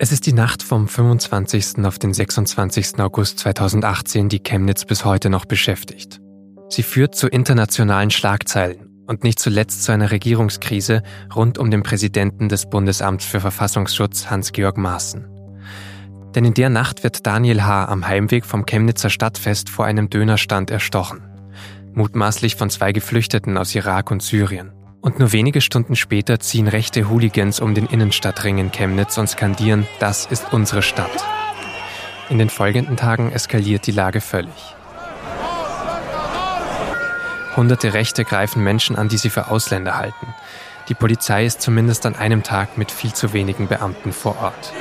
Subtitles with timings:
[0.00, 1.84] Es ist die Nacht vom 25.
[1.84, 3.00] auf den 26.
[3.00, 6.20] August 2018, die Chemnitz bis heute noch beschäftigt.
[6.68, 11.02] Sie führt zu internationalen Schlagzeilen und nicht zuletzt zu einer Regierungskrise
[11.34, 15.26] rund um den Präsidenten des Bundesamts für Verfassungsschutz Hans-Georg Maaßen.
[16.32, 17.86] Denn in der Nacht wird Daniel H.
[17.86, 21.22] am Heimweg vom Chemnitzer Stadtfest vor einem Dönerstand erstochen.
[21.94, 24.77] Mutmaßlich von zwei Geflüchteten aus Irak und Syrien.
[25.00, 29.86] Und nur wenige Stunden später ziehen rechte Hooligans um den Innenstadtring in Chemnitz und skandieren,
[30.00, 31.24] das ist unsere Stadt.
[32.28, 34.74] In den folgenden Tagen eskaliert die Lage völlig.
[37.56, 40.34] Hunderte Rechte greifen Menschen an, die sie für Ausländer halten.
[40.88, 44.72] Die Polizei ist zumindest an einem Tag mit viel zu wenigen Beamten vor Ort.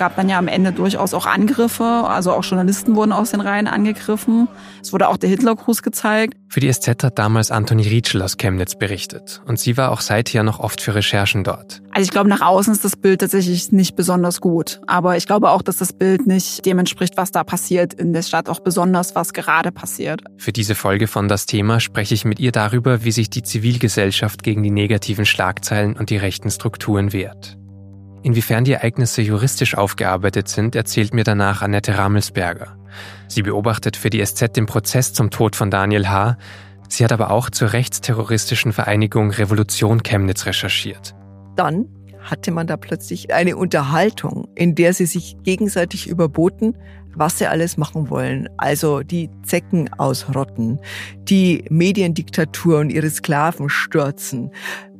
[0.00, 3.66] Gab dann ja am Ende durchaus auch Angriffe, also auch Journalisten wurden aus den Reihen
[3.66, 4.48] angegriffen.
[4.80, 6.38] Es wurde auch der Hitlergruß gezeigt.
[6.48, 10.42] Für die SZ hat damals Antoni Rietschel aus Chemnitz berichtet und sie war auch seither
[10.42, 11.82] noch oft für Recherchen dort.
[11.92, 15.50] Also ich glaube, nach außen ist das Bild tatsächlich nicht besonders gut, aber ich glaube
[15.50, 19.14] auch, dass das Bild nicht dem entspricht, was da passiert in der Stadt, auch besonders
[19.14, 20.22] was gerade passiert.
[20.38, 24.42] Für diese Folge von Das Thema spreche ich mit ihr darüber, wie sich die Zivilgesellschaft
[24.42, 27.59] gegen die negativen Schlagzeilen und die rechten Strukturen wehrt.
[28.22, 32.76] Inwiefern die Ereignisse juristisch aufgearbeitet sind, erzählt mir danach Annette Ramelsberger.
[33.28, 36.36] Sie beobachtet für die SZ den Prozess zum Tod von Daniel H.
[36.88, 41.14] Sie hat aber auch zur rechtsterroristischen Vereinigung Revolution Chemnitz recherchiert.
[41.56, 41.86] Dann
[42.20, 46.76] hatte man da plötzlich eine Unterhaltung, in der sie sich gegenseitig überboten,
[47.14, 48.48] was sie alles machen wollen.
[48.58, 50.78] Also die Zecken ausrotten,
[51.22, 54.50] die Mediendiktatur und ihre Sklaven stürzen,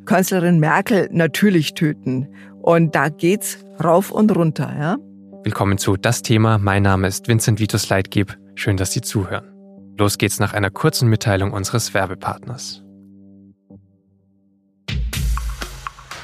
[0.06, 2.26] Kanzlerin Merkel natürlich töten
[2.62, 4.96] und da geht's rauf und runter, ja?
[5.42, 6.58] Willkommen zu Das Thema.
[6.58, 8.36] Mein Name ist Vincent Vitus Leitgeb.
[8.54, 9.50] Schön, dass Sie zuhören.
[9.96, 12.82] Los geht's nach einer kurzen Mitteilung unseres Werbepartners.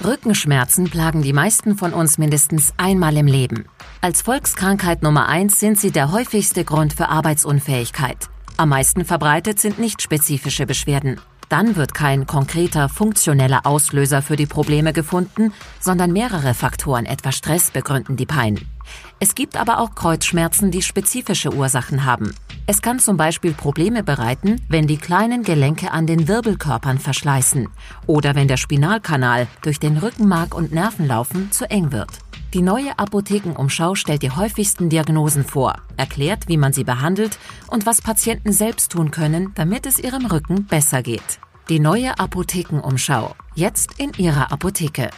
[0.05, 3.65] Rückenschmerzen plagen die meisten von uns mindestens einmal im Leben.
[4.01, 8.29] Als Volkskrankheit Nummer eins sind sie der häufigste Grund für Arbeitsunfähigkeit.
[8.59, 11.21] Am meisten verbreitet sind nicht spezifische Beschwerden.
[11.49, 17.71] Dann wird kein konkreter funktioneller Auslöser für die Probleme gefunden, sondern mehrere Faktoren, etwa Stress,
[17.71, 18.76] begründen die Pein.
[19.19, 22.35] Es gibt aber auch Kreuzschmerzen, die spezifische Ursachen haben.
[22.67, 27.69] Es kann zum Beispiel Probleme bereiten, wenn die kleinen Gelenke an den Wirbelkörpern verschleißen
[28.07, 32.11] oder wenn der Spinalkanal durch den Rückenmark und Nervenlaufen zu eng wird.
[32.53, 37.39] Die neue Apothekenumschau stellt die häufigsten Diagnosen vor, erklärt, wie man sie behandelt
[37.69, 41.39] und was Patienten selbst tun können, damit es ihrem Rücken besser geht.
[41.69, 43.35] Die neue Apothekenumschau.
[43.55, 45.11] Jetzt in Ihrer Apotheke.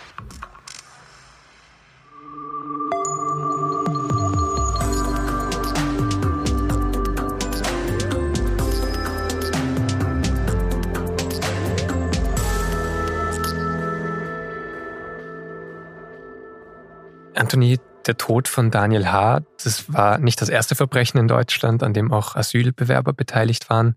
[17.39, 21.93] Anthony, der Tod von Daniel H., das war nicht das erste Verbrechen in Deutschland, an
[21.93, 23.97] dem auch Asylbewerber beteiligt waren.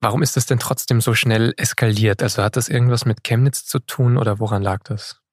[0.00, 2.22] Warum ist das denn trotzdem so schnell eskaliert?
[2.22, 5.23] Also hat das irgendwas mit Chemnitz zu tun oder woran lag das?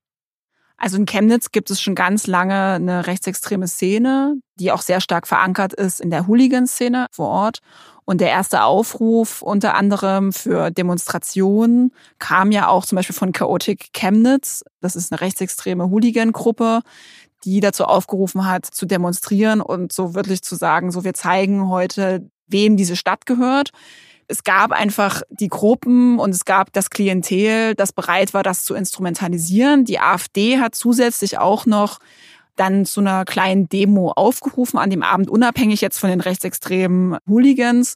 [0.82, 5.28] Also in Chemnitz gibt es schon ganz lange eine rechtsextreme Szene, die auch sehr stark
[5.28, 7.60] verankert ist in der Hooligan-Szene vor Ort.
[8.04, 13.94] Und der erste Aufruf unter anderem für Demonstrationen kam ja auch zum Beispiel von Chaotic
[13.94, 14.64] Chemnitz.
[14.80, 16.82] Das ist eine rechtsextreme Hooligan-Gruppe,
[17.44, 22.28] die dazu aufgerufen hat, zu demonstrieren und so wirklich zu sagen, so wir zeigen heute,
[22.48, 23.70] wem diese Stadt gehört.
[24.28, 28.76] Es gab einfach die Gruppen und es gab das Klientel, das bereit war, das zu
[28.76, 29.86] instrumentalisieren.
[29.86, 32.00] Die AfD hat zusätzlich auch noch
[32.56, 37.96] dann zu einer kleinen Demo aufgerufen an dem Abend, unabhängig jetzt von den rechtsextremen Hooligans.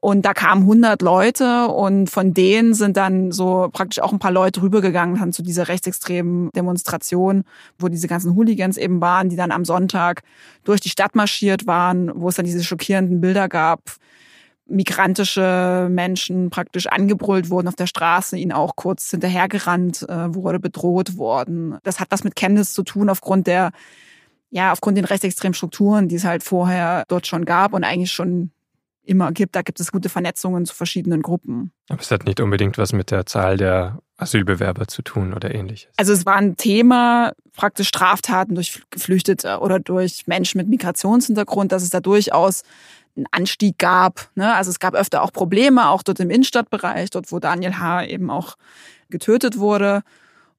[0.00, 4.30] Und da kamen 100 Leute und von denen sind dann so praktisch auch ein paar
[4.30, 7.42] Leute rübergegangen dann zu dieser rechtsextremen Demonstration,
[7.80, 10.22] wo diese ganzen Hooligans eben waren, die dann am Sonntag
[10.62, 13.80] durch die Stadt marschiert waren, wo es dann diese schockierenden Bilder gab,
[14.68, 21.16] migrantische Menschen praktisch angebrüllt wurden auf der Straße, ihnen auch kurz hinterhergerannt äh, wurde, bedroht
[21.16, 21.78] worden.
[21.82, 23.72] Das hat was mit Chemnitz zu tun aufgrund der,
[24.50, 28.50] ja, aufgrund den rechtsextremen Strukturen, die es halt vorher dort schon gab und eigentlich schon
[29.08, 29.56] immer gibt.
[29.56, 31.72] Da gibt es gute Vernetzungen zu verschiedenen Gruppen.
[31.88, 35.90] Aber es hat nicht unbedingt was mit der Zahl der Asylbewerber zu tun oder ähnliches.
[35.96, 41.82] Also es war ein Thema, praktisch Straftaten durch Geflüchtete oder durch Menschen mit Migrationshintergrund, dass
[41.82, 42.62] es da durchaus
[43.18, 44.30] einen Anstieg gab.
[44.34, 44.54] Ne?
[44.54, 48.06] Also es gab öfter auch Probleme, auch dort im Innenstadtbereich, dort wo Daniel H.
[48.06, 48.56] eben auch
[49.10, 50.02] getötet wurde.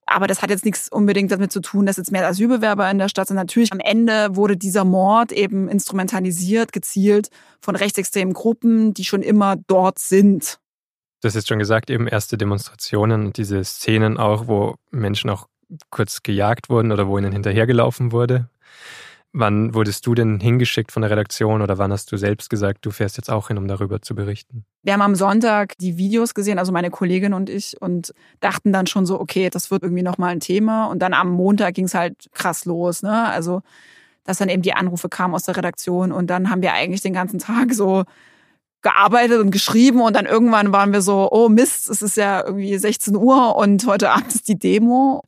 [0.06, 3.10] Aber das hat jetzt nichts unbedingt damit zu tun, dass jetzt mehr Asylbewerber in der
[3.10, 3.38] Stadt sind.
[3.38, 7.30] Natürlich am Ende wurde dieser Mord eben instrumentalisiert, gezielt
[7.62, 10.60] von rechtsextremen Gruppen, die schon immer dort sind.
[11.24, 15.48] Hast jetzt schon gesagt, eben erste Demonstrationen und diese Szenen auch, wo Menschen auch
[15.92, 18.50] kurz gejagt wurden oder wo ihnen hinterhergelaufen wurde.
[19.32, 22.90] Wann wurdest du denn hingeschickt von der Redaktion oder wann hast du selbst gesagt, du
[22.90, 24.66] fährst jetzt auch hin, um darüber zu berichten?
[24.82, 28.88] Wir haben am Sonntag die Videos gesehen, also meine Kollegin und ich, und dachten dann
[28.88, 30.86] schon so, okay, das wird irgendwie nochmal ein Thema.
[30.86, 33.30] Und dann am Montag ging es halt krass los, ne?
[33.30, 33.62] Also,
[34.24, 37.14] dass dann eben die Anrufe kamen aus der Redaktion und dann haben wir eigentlich den
[37.14, 38.06] ganzen Tag so
[38.82, 42.78] gearbeitet und geschrieben und dann irgendwann waren wir so, oh Mist, es ist ja irgendwie
[42.78, 45.24] 16 Uhr und heute Abend ist die Demo.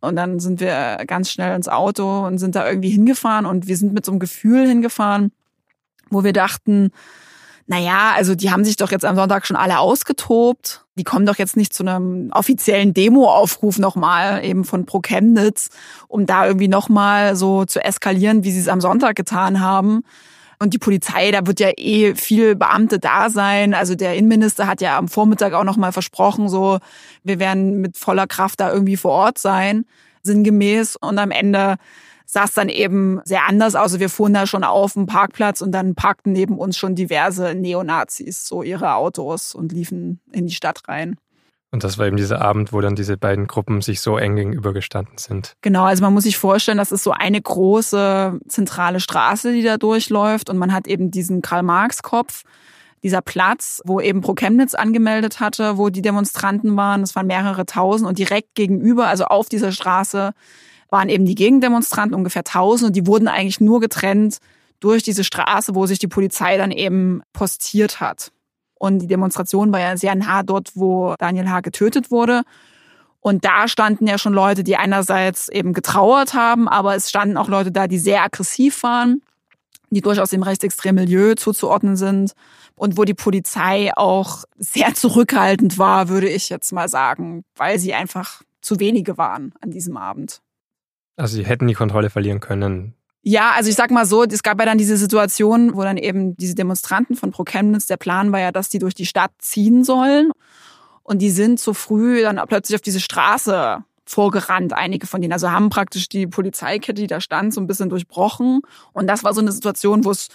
[0.00, 3.76] Und dann sind wir ganz schnell ins Auto und sind da irgendwie hingefahren und wir
[3.76, 5.32] sind mit so einem Gefühl hingefahren,
[6.10, 6.90] wo wir dachten,
[7.68, 10.84] naja, also die haben sich doch jetzt am Sonntag schon alle ausgetobt.
[10.94, 15.70] Die kommen doch jetzt nicht zu einem offiziellen Demo-Aufruf nochmal eben von Pro Chemnitz,
[16.06, 20.04] um da irgendwie nochmal so zu eskalieren, wie sie es am Sonntag getan haben.
[20.58, 23.74] Und die Polizei, da wird ja eh viel Beamte da sein.
[23.74, 26.78] Also der Innenminister hat ja am Vormittag auch noch mal versprochen, so
[27.24, 29.84] wir werden mit voller Kraft da irgendwie vor Ort sein,
[30.22, 30.96] sinngemäß.
[30.96, 31.76] Und am Ende
[32.24, 33.82] sah es dann eben sehr anders aus.
[33.82, 37.54] Also wir fuhren da schon auf dem Parkplatz und dann parkten neben uns schon diverse
[37.54, 41.16] Neonazis so ihre Autos und liefen in die Stadt rein.
[41.72, 45.18] Und das war eben dieser Abend, wo dann diese beiden Gruppen sich so eng gegenübergestanden
[45.18, 45.54] sind.
[45.62, 49.76] Genau, also man muss sich vorstellen, das ist so eine große zentrale Straße, die da
[49.76, 52.44] durchläuft und man hat eben diesen Karl-Marx-Kopf,
[53.02, 57.02] dieser Platz, wo eben Pro Chemnitz angemeldet hatte, wo die Demonstranten waren.
[57.02, 60.32] Das waren mehrere tausend und direkt gegenüber, also auf dieser Straße,
[60.90, 64.38] waren eben die Gegendemonstranten, ungefähr tausend und die wurden eigentlich nur getrennt
[64.80, 68.32] durch diese Straße, wo sich die Polizei dann eben postiert hat.
[68.78, 71.60] Und die Demonstration war ja sehr nah dort, wo Daniel H.
[71.60, 72.42] getötet wurde.
[73.20, 77.48] Und da standen ja schon Leute, die einerseits eben getrauert haben, aber es standen auch
[77.48, 79.22] Leute da, die sehr aggressiv waren,
[79.90, 82.32] die durchaus dem rechtsextremen Milieu zuzuordnen sind
[82.76, 87.94] und wo die Polizei auch sehr zurückhaltend war, würde ich jetzt mal sagen, weil sie
[87.94, 90.40] einfach zu wenige waren an diesem Abend.
[91.16, 92.94] Also sie hätten die Kontrolle verlieren können,
[93.28, 96.36] ja, also ich sag mal so, es gab ja dann diese Situation, wo dann eben
[96.36, 99.82] diese Demonstranten von Pro Chemnitz, der Plan war ja, dass die durch die Stadt ziehen
[99.82, 100.30] sollen.
[101.02, 105.32] Und die sind so früh dann plötzlich auf diese Straße vorgerannt, einige von denen.
[105.32, 108.60] Also haben praktisch die Polizeikette, die da stand, so ein bisschen durchbrochen.
[108.92, 110.28] Und das war so eine Situation, wo es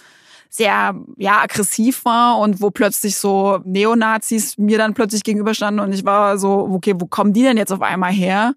[0.50, 6.04] sehr ja aggressiv war und wo plötzlich so Neonazis mir dann plötzlich gegenüberstanden und ich
[6.04, 8.52] war so okay wo kommen die denn jetzt auf einmal her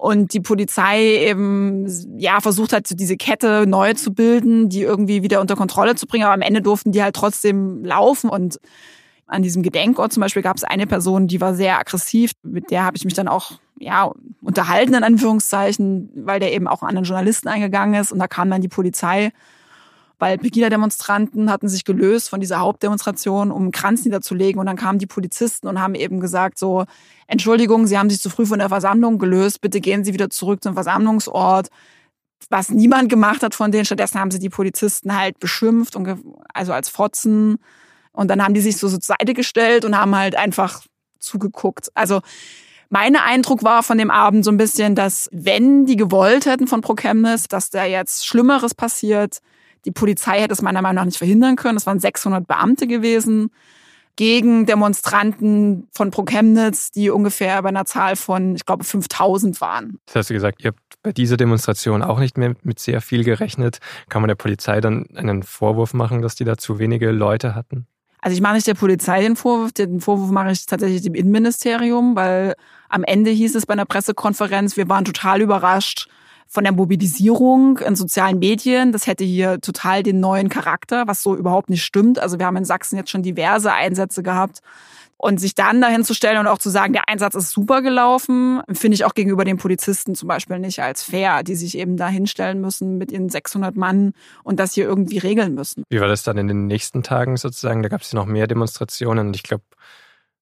[0.00, 1.86] und die Polizei eben
[2.18, 6.24] ja versucht hat, diese Kette neu zu bilden, die irgendwie wieder unter Kontrolle zu bringen.
[6.24, 8.58] Aber am Ende durften die halt trotzdem laufen und
[9.26, 12.32] an diesem Gedenkort zum Beispiel gab es eine Person, die war sehr aggressiv.
[12.42, 14.10] Mit der habe ich mich dann auch ja
[14.42, 18.50] unterhalten in Anführungszeichen, weil der eben auch an den Journalisten eingegangen ist und da kam
[18.50, 19.32] dann die Polizei
[20.20, 24.60] weil Pegida-Demonstranten hatten sich gelöst von dieser Hauptdemonstration, um einen Kranz niederzulegen.
[24.60, 26.84] Und dann kamen die Polizisten und haben eben gesagt, so,
[27.26, 30.62] Entschuldigung, Sie haben sich zu früh von der Versammlung gelöst, bitte gehen Sie wieder zurück
[30.62, 31.68] zum Versammlungsort.
[32.50, 33.84] Was niemand gemacht hat von denen.
[33.84, 36.18] Stattdessen haben sie die Polizisten halt beschimpft und
[36.52, 37.58] also als Fotzen.
[38.12, 40.82] Und dann haben die sich so zur Seite gestellt und haben halt einfach
[41.18, 41.90] zugeguckt.
[41.94, 42.20] Also
[42.88, 46.80] mein Eindruck war von dem Abend so ein bisschen, dass wenn die gewollt hätten von
[46.80, 49.40] Pro Chemnitz, dass da jetzt Schlimmeres passiert,
[49.84, 51.76] die Polizei hätte es meiner Meinung nach nicht verhindern können.
[51.76, 53.50] Es waren 600 Beamte gewesen
[54.16, 59.98] gegen Demonstranten von Pro Chemnitz, die ungefähr bei einer Zahl von, ich glaube, 5000 waren.
[60.06, 63.24] Das hast du gesagt, ihr habt bei dieser Demonstration auch nicht mehr mit sehr viel
[63.24, 63.78] gerechnet.
[64.08, 67.86] Kann man der Polizei dann einen Vorwurf machen, dass die da zu wenige Leute hatten?
[68.20, 72.14] Also ich mache nicht der Polizei den Vorwurf, den Vorwurf mache ich tatsächlich dem Innenministerium,
[72.16, 72.54] weil
[72.90, 76.08] am Ende hieß es bei einer Pressekonferenz, wir waren total überrascht,
[76.50, 78.90] von der Mobilisierung in sozialen Medien.
[78.90, 82.18] Das hätte hier total den neuen Charakter, was so überhaupt nicht stimmt.
[82.18, 84.58] Also wir haben in Sachsen jetzt schon diverse Einsätze gehabt.
[85.22, 88.62] Und sich dann dahin zu stellen und auch zu sagen, der Einsatz ist super gelaufen,
[88.72, 92.08] finde ich auch gegenüber den Polizisten zum Beispiel nicht als fair, die sich eben da
[92.08, 94.14] hinstellen müssen mit ihren 600 Mann
[94.44, 95.84] und das hier irgendwie regeln müssen.
[95.90, 97.82] Wie war das dann in den nächsten Tagen sozusagen?
[97.82, 99.64] Da gab es ja noch mehr Demonstrationen und ich glaube,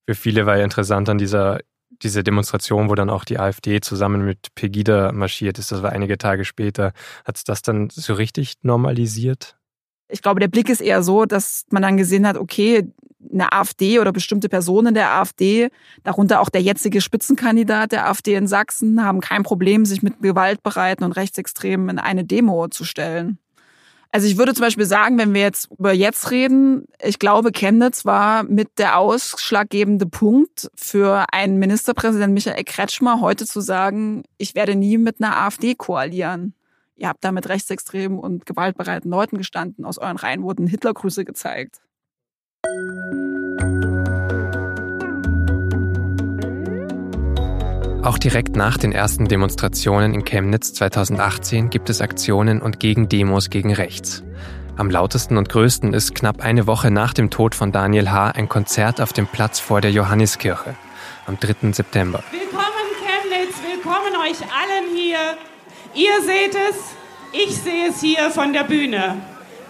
[0.07, 1.59] für viele war ja interessant an dieser
[2.02, 6.19] diese Demonstration, wo dann auch die AfD zusammen mit Pegida marschiert ist, das war einige
[6.19, 6.93] Tage später.
[7.25, 9.57] Hat es das dann so richtig normalisiert?
[10.09, 12.90] Ich glaube, der Blick ist eher so, dass man dann gesehen hat, okay,
[13.31, 15.69] eine AfD oder bestimmte Personen der AfD,
[16.05, 21.05] darunter auch der jetzige Spitzenkandidat der AfD in Sachsen, haben kein Problem, sich mit Gewaltbereiten
[21.05, 23.38] und Rechtsextremen in eine Demo zu stellen.
[24.11, 28.07] Also ich würde zum Beispiel sagen, wenn wir jetzt über jetzt reden, ich glaube, Chemnitz
[28.07, 34.77] war mit der ausschlaggebende Punkt für einen Ministerpräsident Michael Kretschmer, heute zu sagen, ich werde
[34.77, 36.55] nie mit einer AfD koalieren.
[36.97, 39.85] Ihr habt da mit rechtsextremen und gewaltbereiten Leuten gestanden.
[39.85, 41.81] Aus euren Reihen wurden Hitlergrüße gezeigt.
[48.02, 53.75] Auch direkt nach den ersten Demonstrationen in Chemnitz 2018 gibt es Aktionen und Gegendemos gegen
[53.75, 54.23] rechts.
[54.76, 58.31] Am lautesten und größten ist knapp eine Woche nach dem Tod von Daniel H.
[58.31, 60.76] ein Konzert auf dem Platz vor der Johanniskirche
[61.26, 61.73] am 3.
[61.73, 62.23] September.
[62.31, 62.64] Willkommen
[63.05, 65.37] Chemnitz, willkommen euch allen hier.
[65.95, 66.76] Ihr seht es,
[67.33, 69.17] ich sehe es hier von der Bühne.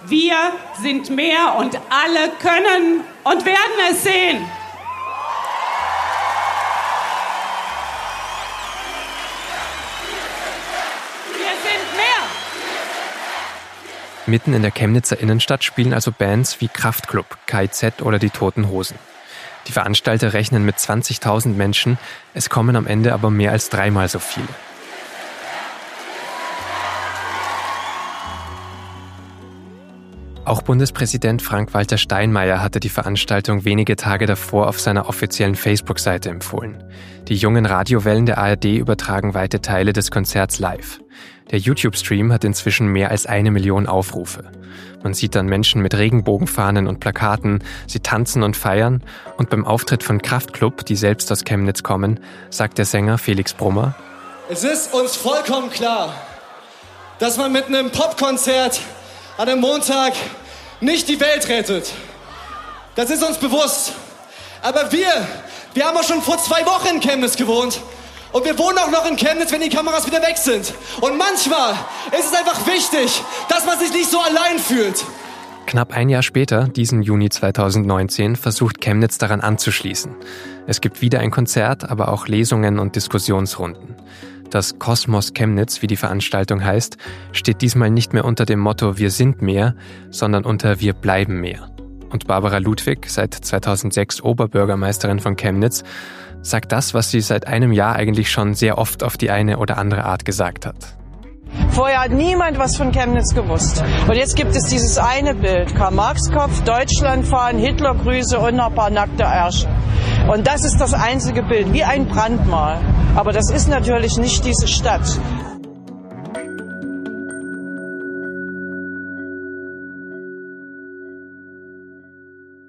[0.06, 0.36] Wir
[0.82, 4.44] sind mehr und alle können und werden es sehen.
[14.28, 18.98] Mitten in der Chemnitzer Innenstadt spielen also Bands wie Kraftklub, KIZ oder die Toten Hosen.
[19.66, 21.98] Die Veranstalter rechnen mit 20.000 Menschen,
[22.34, 24.48] es kommen am Ende aber mehr als dreimal so viele.
[30.48, 36.82] Auch Bundespräsident Frank-Walter Steinmeier hatte die Veranstaltung wenige Tage davor auf seiner offiziellen Facebook-Seite empfohlen.
[37.28, 41.00] Die jungen Radiowellen der ARD übertragen weite Teile des Konzerts live.
[41.50, 44.50] Der YouTube-Stream hat inzwischen mehr als eine Million Aufrufe.
[45.02, 49.02] Man sieht dann Menschen mit Regenbogenfahnen und Plakaten, sie tanzen und feiern
[49.36, 53.94] und beim Auftritt von Kraftklub, die selbst aus Chemnitz kommen, sagt der Sänger Felix Brummer,
[54.48, 56.14] Es ist uns vollkommen klar,
[57.18, 58.80] dass man mit einem Popkonzert
[59.38, 60.14] an einem Montag
[60.80, 61.92] nicht die Welt rettet.
[62.96, 63.92] Das ist uns bewusst.
[64.62, 65.06] Aber wir,
[65.74, 67.80] wir haben auch schon vor zwei Wochen in Chemnitz gewohnt
[68.32, 70.74] und wir wohnen auch noch in Chemnitz, wenn die Kameras wieder weg sind.
[71.00, 71.74] Und manchmal
[72.18, 75.04] ist es einfach wichtig, dass man sich nicht so allein fühlt.
[75.66, 80.16] Knapp ein Jahr später, diesen Juni 2019, versucht Chemnitz daran anzuschließen.
[80.66, 83.94] Es gibt wieder ein Konzert, aber auch Lesungen und Diskussionsrunden.
[84.50, 86.96] Das Kosmos Chemnitz, wie die Veranstaltung heißt,
[87.32, 89.74] steht diesmal nicht mehr unter dem Motto Wir sind mehr,
[90.10, 91.70] sondern unter Wir bleiben mehr.
[92.10, 95.84] Und Barbara Ludwig, seit 2006 Oberbürgermeisterin von Chemnitz,
[96.40, 99.76] sagt das, was sie seit einem Jahr eigentlich schon sehr oft auf die eine oder
[99.76, 100.96] andere Art gesagt hat.
[101.70, 103.82] Vorher hat niemand was von Chemnitz gewusst.
[104.08, 105.74] Und jetzt gibt es dieses eine Bild.
[105.74, 109.68] Karl-Marx-Kopf, Deutschland fahren, Hitlergrüße und ein paar nackte Ärsche.
[110.28, 112.78] Und das ist das einzige Bild, wie ein Brandmal.
[113.16, 115.18] Aber das ist natürlich nicht diese Stadt.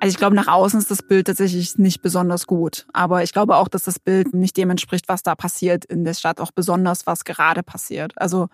[0.09, 2.87] Also ich glaube, nach außen ist das Bild tatsächlich nicht besonders gut.
[2.93, 6.15] Aber ich glaube auch, dass das Bild nicht dem entspricht, was da passiert in der
[6.15, 8.13] Stadt, auch besonders, was gerade passiert.
[8.15, 8.49] Also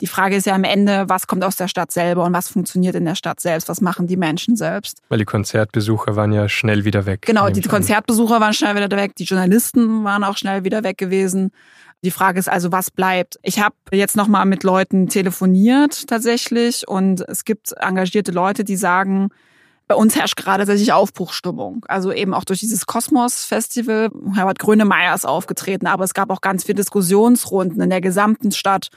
[0.00, 2.94] die Frage ist ja am Ende, was kommt aus der Stadt selber und was funktioniert
[2.94, 3.68] in der Stadt selbst?
[3.68, 5.02] Was machen die Menschen selbst?
[5.08, 7.22] Weil die Konzertbesucher waren ja schnell wieder weg.
[7.22, 11.50] Genau, die Konzertbesucher waren schnell wieder weg, die Journalisten waren auch schnell wieder weg gewesen.
[12.04, 13.40] Die Frage ist also, was bleibt?
[13.42, 19.30] Ich habe jetzt nochmal mit Leuten telefoniert tatsächlich und es gibt engagierte Leute, die sagen,
[19.86, 21.84] bei uns herrscht gerade tatsächlich Aufbruchstimmung.
[21.88, 24.10] Also eben auch durch dieses Kosmos-Festival.
[24.34, 28.88] Herbert Grönemeyer ist aufgetreten, aber es gab auch ganz viele Diskussionsrunden in der gesamten Stadt.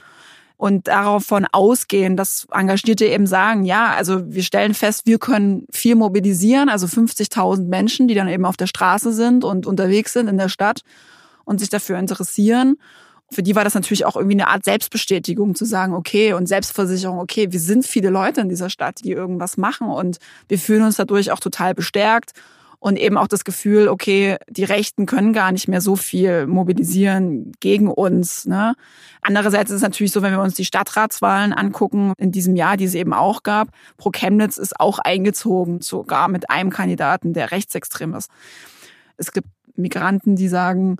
[0.56, 5.94] Und davon ausgehen, dass Engagierte eben sagen, ja, also wir stellen fest, wir können viel
[5.94, 10.36] mobilisieren, also 50.000 Menschen, die dann eben auf der Straße sind und unterwegs sind in
[10.36, 10.80] der Stadt
[11.44, 12.76] und sich dafür interessieren
[13.30, 17.18] für die war das natürlich auch irgendwie eine Art Selbstbestätigung zu sagen, okay, und Selbstversicherung,
[17.18, 20.18] okay, wir sind viele Leute in dieser Stadt, die irgendwas machen und
[20.48, 22.32] wir fühlen uns dadurch auch total bestärkt
[22.80, 27.52] und eben auch das Gefühl, okay, die Rechten können gar nicht mehr so viel mobilisieren
[27.60, 28.46] gegen uns.
[28.46, 28.74] Ne?
[29.20, 32.84] Andererseits ist es natürlich so, wenn wir uns die Stadtratswahlen angucken in diesem Jahr, die
[32.84, 38.14] es eben auch gab, Pro Chemnitz ist auch eingezogen, sogar mit einem Kandidaten, der rechtsextrem
[38.14, 38.30] ist.
[39.16, 40.98] Es gibt Migranten, die sagen,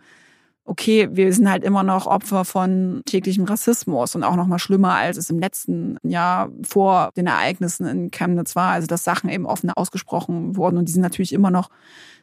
[0.68, 4.94] okay, wir sind halt immer noch Opfer von täglichem Rassismus und auch noch mal schlimmer,
[4.94, 8.72] als es im letzten Jahr vor den Ereignissen in Chemnitz war.
[8.72, 11.70] Also dass Sachen eben offen ausgesprochen wurden und die sind natürlich immer noch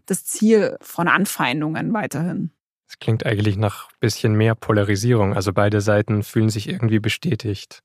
[0.06, 2.52] das Ziel von Anfeindungen weiterhin.
[2.88, 5.34] Es klingt eigentlich nach bisschen mehr Polarisierung.
[5.34, 7.82] Also beide Seiten fühlen sich irgendwie bestätigt.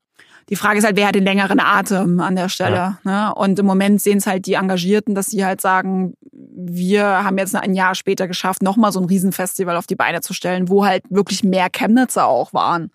[0.48, 2.76] Die Frage ist halt, wer hat den längeren Atem an der Stelle?
[2.76, 2.98] Ja.
[3.04, 3.34] Ne?
[3.34, 7.54] Und im Moment sehen es halt die Engagierten, dass sie halt sagen, wir haben jetzt
[7.54, 11.04] ein Jahr später geschafft, nochmal so ein Riesenfestival auf die Beine zu stellen, wo halt
[11.08, 12.90] wirklich mehr Chemnitzer auch waren.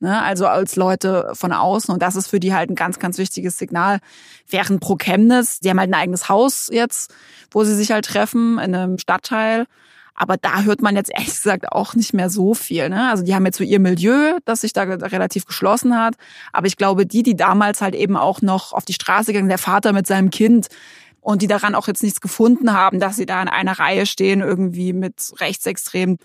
[0.00, 0.20] Ne?
[0.22, 1.92] Also als Leute von außen.
[1.92, 4.00] Und das ist für die halt ein ganz, ganz wichtiges Signal.
[4.48, 7.14] Während pro Chemnitz, die haben halt ein eigenes Haus jetzt,
[7.50, 9.66] wo sie sich halt treffen, in einem Stadtteil.
[10.14, 12.88] Aber da hört man jetzt ehrlich gesagt auch nicht mehr so viel.
[12.88, 13.10] Ne?
[13.10, 16.14] Also die haben jetzt so ihr Milieu, das sich da relativ geschlossen hat.
[16.52, 19.58] Aber ich glaube, die, die damals halt eben auch noch auf die Straße gegangen, der
[19.58, 20.68] Vater mit seinem Kind,
[21.24, 24.42] und die daran auch jetzt nichts gefunden haben, dass sie da in einer Reihe stehen,
[24.42, 26.18] irgendwie mit Rechtsextremen.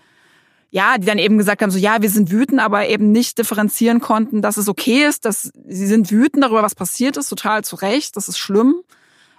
[0.71, 4.01] Ja, die dann eben gesagt haben, so ja, wir sind wütend, aber eben nicht differenzieren
[4.01, 7.77] konnten, dass es okay ist, dass sie sind wütend darüber, was passiert ist, total zu
[7.77, 8.75] Recht, das ist schlimm.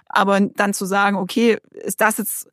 [0.09, 2.49] Aber dann zu sagen, okay, ist das jetzt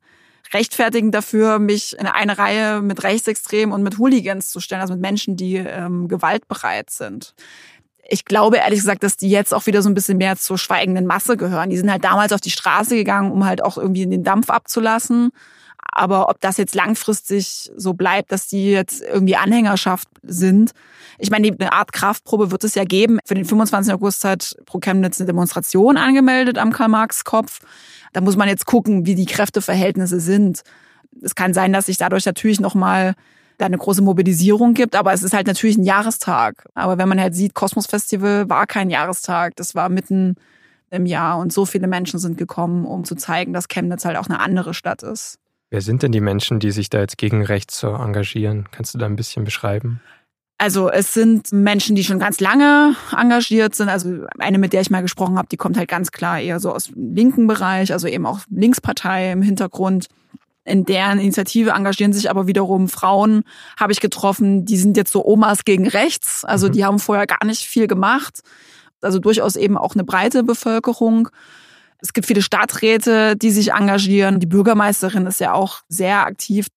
[0.53, 5.01] rechtfertigen dafür, mich in eine Reihe mit Rechtsextremen und mit Hooligans zu stellen, also mit
[5.01, 7.35] Menschen, die ähm, gewaltbereit sind.
[8.11, 11.05] Ich glaube ehrlich gesagt, dass die jetzt auch wieder so ein bisschen mehr zur schweigenden
[11.05, 11.69] Masse gehören.
[11.69, 15.29] Die sind halt damals auf die Straße gegangen, um halt auch irgendwie den Dampf abzulassen.
[15.91, 20.71] Aber ob das jetzt langfristig so bleibt, dass die jetzt irgendwie Anhängerschaft sind,
[21.19, 23.19] ich meine, eine Art Kraftprobe wird es ja geben.
[23.25, 23.93] Für den 25.
[23.93, 27.59] August hat Pro Chemnitz eine Demonstration angemeldet am Karl-Marx-Kopf.
[28.13, 30.61] Da muss man jetzt gucken, wie die Kräfteverhältnisse sind.
[31.21, 33.15] Es kann sein, dass sich dadurch natürlich nochmal
[33.57, 36.65] da eine große Mobilisierung gibt, aber es ist halt natürlich ein Jahrestag.
[36.73, 40.35] Aber wenn man halt sieht, Kosmos Festival war kein Jahrestag, das war mitten
[40.91, 44.27] im Jahr und so viele Menschen sind gekommen, um zu zeigen, dass Chemnitz halt auch
[44.27, 45.37] eine andere Stadt ist.
[45.69, 48.67] Wer sind denn die Menschen, die sich da jetzt gegen rechts so engagieren?
[48.71, 50.01] Kannst du da ein bisschen beschreiben?
[50.61, 53.87] Also es sind Menschen, die schon ganz lange engagiert sind.
[53.87, 56.73] Also eine, mit der ich mal gesprochen habe, die kommt halt ganz klar eher so
[56.73, 60.07] aus dem linken Bereich, also eben auch Linkspartei im Hintergrund.
[60.65, 63.43] In deren Initiative engagieren sich aber wiederum Frauen,
[63.79, 66.43] habe ich getroffen, die sind jetzt so Omas gegen rechts.
[66.43, 66.71] Also mhm.
[66.73, 68.41] die haben vorher gar nicht viel gemacht.
[68.99, 71.29] Also durchaus eben auch eine breite Bevölkerung.
[72.01, 74.39] Es gibt viele Stadträte, die sich engagieren.
[74.39, 76.67] Die Bürgermeisterin ist ja auch sehr aktiv.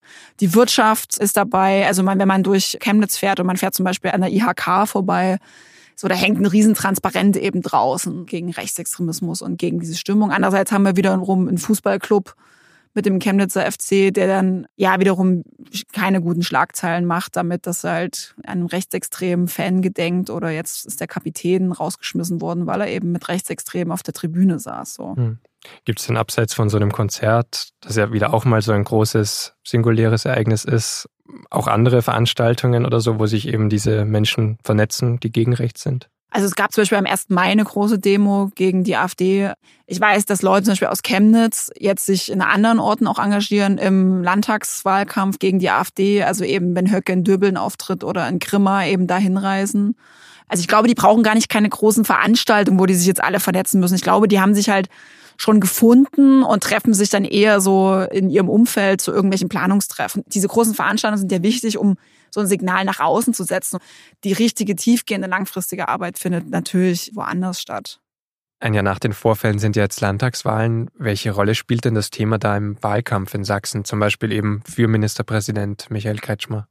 [0.41, 1.87] Die Wirtschaft ist dabei.
[1.87, 5.39] Also wenn man durch Chemnitz fährt und man fährt zum Beispiel an der IHK vorbei,
[5.95, 10.33] so da hängt ein Riesentransparent eben draußen gegen Rechtsextremismus und gegen diese Stimmung.
[10.33, 12.35] Andererseits haben wir wiederum einen Fußballclub,
[12.95, 15.45] mit dem Chemnitzer FC, der dann ja wiederum
[15.93, 21.07] keine guten Schlagzeilen macht, damit das halt einem rechtsextremen Fan gedenkt oder jetzt ist der
[21.07, 24.95] Kapitän rausgeschmissen worden, weil er eben mit Rechtsextremen auf der Tribüne saß.
[24.95, 25.17] So.
[25.17, 25.39] Hm.
[25.85, 28.85] Gibt es denn abseits von so einem Konzert, das ja wieder auch mal so ein
[28.85, 31.09] großes singuläres Ereignis ist,
[31.51, 36.11] auch andere Veranstaltungen oder so, wo sich eben diese Menschen vernetzen, die gegen rechts sind?
[36.33, 37.29] Also es gab zum Beispiel am 1.
[37.29, 39.53] Mai eine große Demo gegen die AfD.
[39.87, 43.77] Ich weiß, dass Leute zum Beispiel aus Chemnitz jetzt sich in anderen Orten auch engagieren
[43.77, 46.23] im Landtagswahlkampf gegen die AfD.
[46.23, 49.95] Also eben, wenn Höcke in Döbeln auftritt oder in Grimma eben dahin reisen.
[50.49, 53.39] Also ich glaube, die brauchen gar nicht keine großen Veranstaltungen, wo die sich jetzt alle
[53.39, 53.95] vernetzen müssen.
[53.95, 54.89] Ich glaube, die haben sich halt
[55.43, 60.23] schon gefunden und treffen sich dann eher so in ihrem Umfeld zu irgendwelchen Planungstreffen.
[60.29, 61.97] Diese großen Veranstaltungen sind ja wichtig, um
[62.31, 63.79] so ein Signal nach außen zu setzen.
[64.23, 67.99] Die richtige, tiefgehende, langfristige Arbeit findet natürlich woanders statt.
[68.61, 70.89] Ein Jahr nach den Vorfällen sind jetzt Landtagswahlen.
[70.95, 74.87] Welche Rolle spielt denn das Thema da im Wahlkampf in Sachsen, zum Beispiel eben für
[74.87, 76.69] Ministerpräsident Michael Kretschmer?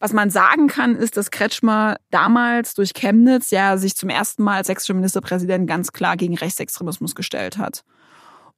[0.00, 4.58] Was man sagen kann, ist, dass Kretschmer damals durch Chemnitz ja sich zum ersten Mal
[4.58, 7.84] als sächsischer Ministerpräsident ganz klar gegen Rechtsextremismus gestellt hat.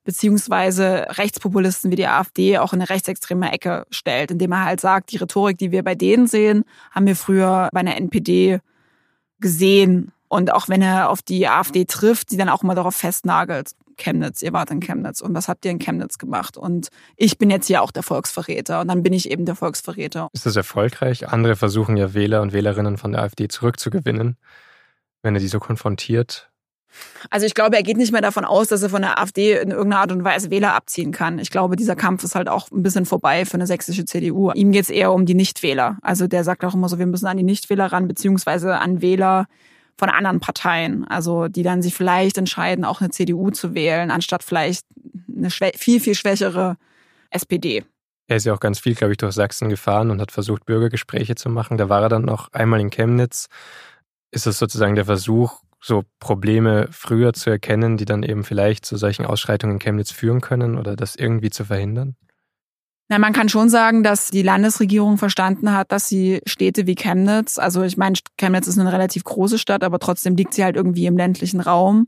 [0.05, 5.13] Beziehungsweise Rechtspopulisten wie die AfD auch in eine rechtsextreme Ecke stellt, indem er halt sagt,
[5.13, 8.61] die Rhetorik, die wir bei denen sehen, haben wir früher bei einer NPD
[9.41, 10.13] gesehen.
[10.29, 13.73] Und auch wenn er auf die AfD trifft, die dann auch immer darauf festnagelt.
[14.01, 16.57] Chemnitz, ihr wart in Chemnitz und was habt ihr in Chemnitz gemacht?
[16.57, 20.29] Und ich bin jetzt hier auch der Volksverräter und dann bin ich eben der Volksverräter.
[20.33, 21.29] Ist das erfolgreich?
[21.29, 24.37] Andere versuchen ja Wähler und Wählerinnen von der AfD zurückzugewinnen,
[25.23, 26.51] wenn er die so konfrontiert.
[27.31, 29.71] Also ich glaube, er geht nicht mehr davon aus, dass er von der AfD in
[29.71, 31.39] irgendeiner Art und Weise Wähler abziehen kann.
[31.39, 34.51] Ich glaube, dieser Kampf ist halt auch ein bisschen vorbei für eine sächsische CDU.
[34.53, 35.99] Ihm geht es eher um die Nichtwähler.
[36.03, 39.47] Also der sagt auch immer so, wir müssen an die Nichtwähler ran, beziehungsweise an Wähler,
[40.01, 44.43] von anderen Parteien, also die dann sich vielleicht entscheiden, auch eine CDU zu wählen, anstatt
[44.43, 44.87] vielleicht
[45.37, 46.77] eine viel, viel schwächere
[47.31, 47.85] SPD.
[48.27, 51.35] Er ist ja auch ganz viel, glaube ich, durch Sachsen gefahren und hat versucht, Bürgergespräche
[51.35, 51.77] zu machen.
[51.77, 53.49] Da war er dann noch einmal in Chemnitz.
[54.31, 58.97] Ist es sozusagen der Versuch, so Probleme früher zu erkennen, die dann eben vielleicht zu
[58.97, 62.17] solchen Ausschreitungen in Chemnitz führen können oder das irgendwie zu verhindern?
[63.11, 67.59] Na, man kann schon sagen, dass die Landesregierung verstanden hat, dass sie Städte wie Chemnitz,
[67.59, 71.07] also ich meine, Chemnitz ist eine relativ große Stadt, aber trotzdem liegt sie halt irgendwie
[71.07, 72.07] im ländlichen Raum,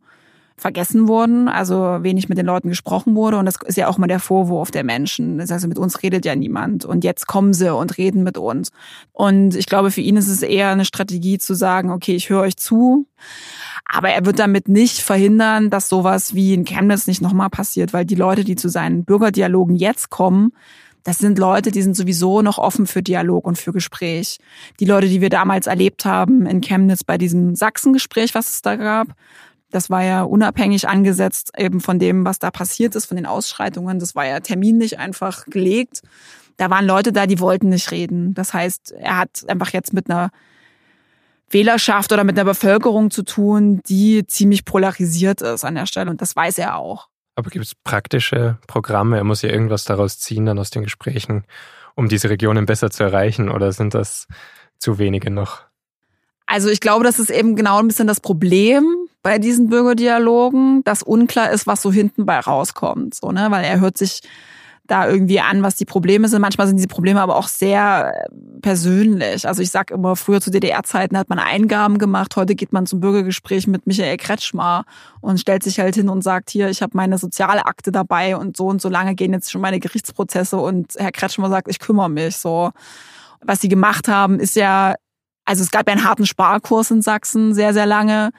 [0.57, 3.39] vergessen wurden, also wenig mit den Leuten gesprochen wurde.
[3.39, 5.39] Und das ist ja auch mal der Vorwurf der Menschen.
[5.39, 6.85] Das heißt, mit uns redet ja niemand.
[6.85, 8.71] Und jetzt kommen sie und reden mit uns.
[9.13, 12.43] Und ich glaube, für ihn ist es eher eine Strategie zu sagen, okay, ich höre
[12.43, 13.07] euch zu.
[13.93, 18.05] Aber er wird damit nicht verhindern, dass sowas wie in Chemnitz nicht nochmal passiert, weil
[18.05, 20.53] die Leute, die zu seinen Bürgerdialogen jetzt kommen,
[21.05, 24.39] das sind Leute, die sind sowieso noch offen für Dialog und für Gespräch.
[24.81, 28.77] Die Leute, die wir damals erlebt haben in Chemnitz bei diesem Sachsengespräch, was es da
[28.77, 29.09] gab,
[29.71, 33.99] das war ja unabhängig angesetzt eben von dem, was da passiert ist, von den Ausschreitungen.
[33.99, 36.03] Das war ja terminlich einfach gelegt.
[36.59, 38.35] Da waren Leute da, die wollten nicht reden.
[38.35, 40.31] Das heißt, er hat einfach jetzt mit einer
[41.49, 46.11] Wählerschaft oder mit einer Bevölkerung zu tun, die ziemlich polarisiert ist an der Stelle.
[46.11, 47.09] Und das weiß er auch.
[47.35, 49.17] Aber gibt es praktische Programme?
[49.17, 51.45] Er muss ja irgendwas daraus ziehen, dann aus den Gesprächen,
[51.95, 54.27] um diese Regionen besser zu erreichen, oder sind das
[54.79, 55.63] zu wenige noch?
[56.47, 58.85] Also ich glaube, das ist eben genau ein bisschen das Problem
[59.23, 63.15] bei diesen Bürgerdialogen, dass unklar ist, was so hinten bei rauskommt.
[63.15, 63.47] So, ne?
[63.51, 64.21] Weil er hört sich
[64.85, 66.41] da irgendwie an, was die Probleme sind.
[66.41, 68.29] Manchmal sind diese Probleme aber auch sehr äh,
[68.61, 69.47] persönlich.
[69.47, 73.01] Also ich sag immer, früher zu DDR-Zeiten hat man Eingaben gemacht, heute geht man zum
[73.01, 74.85] Bürgergespräch mit Michael Kretschmer
[75.21, 78.67] und stellt sich halt hin und sagt, hier, ich habe meine Sozialakte dabei und so
[78.67, 82.37] und so lange gehen jetzt schon meine Gerichtsprozesse und Herr Kretschmer sagt, ich kümmere mich
[82.37, 82.71] so.
[83.41, 84.95] Was sie gemacht haben, ist ja,
[85.45, 88.31] also es gab ja einen harten Sparkurs in Sachsen sehr, sehr lange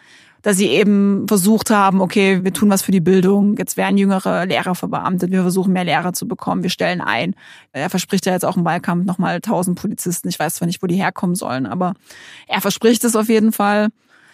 [0.44, 4.46] dass sie eben versucht haben, okay, wir tun was für die Bildung, jetzt werden jüngere
[4.46, 7.34] Lehrer verbeamtet, wir versuchen mehr Lehrer zu bekommen, wir stellen ein.
[7.72, 10.28] Er verspricht ja jetzt auch im Wahlkampf nochmal tausend Polizisten.
[10.28, 11.94] Ich weiß zwar nicht, wo die herkommen sollen, aber
[12.48, 13.88] er verspricht es auf jeden Fall.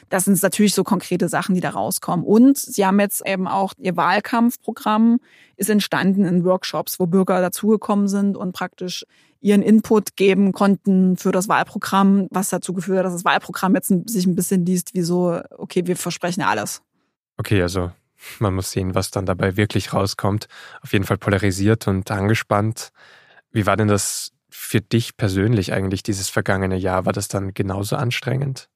[0.09, 2.25] Das sind natürlich so konkrete Sachen, die da rauskommen.
[2.25, 5.19] Und sie haben jetzt eben auch ihr Wahlkampfprogramm
[5.55, 9.05] ist entstanden in Workshops, wo Bürger dazugekommen sind und praktisch
[9.41, 13.93] ihren Input geben konnten für das Wahlprogramm, was dazu geführt hat, dass das Wahlprogramm jetzt
[14.05, 16.81] sich ein bisschen liest wie so, okay, wir versprechen alles.
[17.37, 17.91] Okay, also
[18.39, 20.47] man muss sehen, was dann dabei wirklich rauskommt.
[20.81, 22.89] Auf jeden Fall polarisiert und angespannt.
[23.51, 27.05] Wie war denn das für dich persönlich eigentlich dieses vergangene Jahr?
[27.05, 28.67] War das dann genauso anstrengend?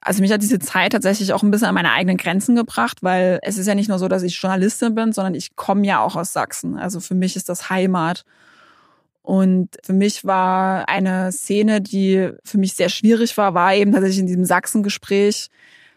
[0.00, 3.38] Also mich hat diese Zeit tatsächlich auch ein bisschen an meine eigenen Grenzen gebracht, weil
[3.42, 6.16] es ist ja nicht nur so, dass ich Journalistin bin, sondern ich komme ja auch
[6.16, 6.78] aus Sachsen.
[6.78, 8.24] Also für mich ist das Heimat.
[9.30, 14.18] Und für mich war eine Szene, die für mich sehr schwierig war, war eben tatsächlich
[14.18, 15.50] in diesem Sachsengespräch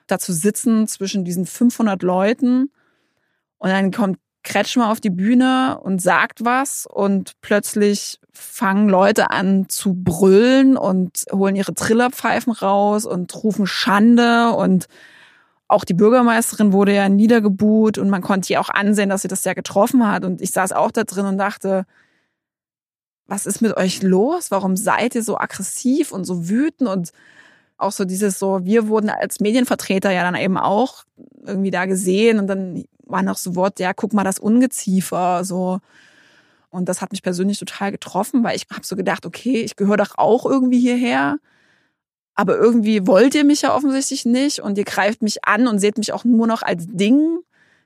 [0.06, 2.70] da zu sitzen zwischen diesen 500 Leuten.
[3.58, 9.68] Und dann kommt Kretschmer auf die Bühne und sagt was und plötzlich fangen Leute an
[9.68, 14.86] zu brüllen und holen ihre Trillerpfeifen raus und rufen Schande und
[15.68, 19.42] auch die Bürgermeisterin wurde ja niedergebuht und man konnte ihr auch ansehen, dass sie das
[19.42, 21.88] sehr getroffen hat und ich saß auch da drin und dachte,
[23.28, 24.52] was ist mit euch los?
[24.52, 27.12] Warum seid ihr so aggressiv und so wütend und
[27.78, 31.04] auch so dieses so, wir wurden als Medienvertreter ja dann eben auch
[31.46, 35.80] irgendwie da gesehen und dann war noch so Wort, ja, guck mal das Ungeziefer, so.
[36.70, 39.98] Und das hat mich persönlich total getroffen, weil ich habe so gedacht, okay, ich gehöre
[39.98, 41.38] doch auch irgendwie hierher.
[42.36, 46.00] Aber irgendwie wollt ihr mich ja offensichtlich nicht und ihr greift mich an und seht
[46.00, 47.40] mich auch nur noch als Ding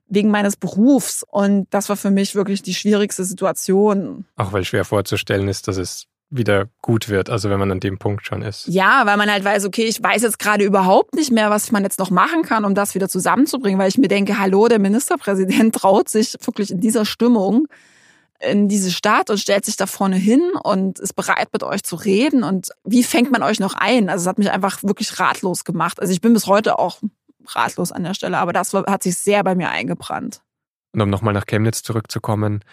[0.10, 1.24] wegen meines Berufs.
[1.30, 4.26] Und das war für mich wirklich die schwierigste Situation.
[4.36, 8.00] Auch weil schwer vorzustellen ist, dass es wieder gut wird, also wenn man an dem
[8.00, 8.68] Punkt schon ist.
[8.68, 11.84] Ja, weil man halt weiß, okay, ich weiß jetzt gerade überhaupt nicht mehr, was man
[11.84, 15.76] jetzt noch machen kann, um das wieder zusammenzubringen, weil ich mir denke, hallo, der Ministerpräsident
[15.82, 17.68] traut sich wirklich in dieser Stimmung
[18.40, 21.96] in diese Stadt und stellt sich da vorne hin und ist bereit, mit euch zu
[21.96, 22.44] reden.
[22.44, 24.10] Und wie fängt man euch noch ein?
[24.10, 26.00] Also es hat mich einfach wirklich ratlos gemacht.
[26.00, 27.00] Also ich bin bis heute auch
[27.56, 30.42] ratlos an der Stelle, aber das hat sich sehr bei mir eingebrannt.
[30.94, 32.64] Und um nochmal nach Chemnitz zurückzukommen,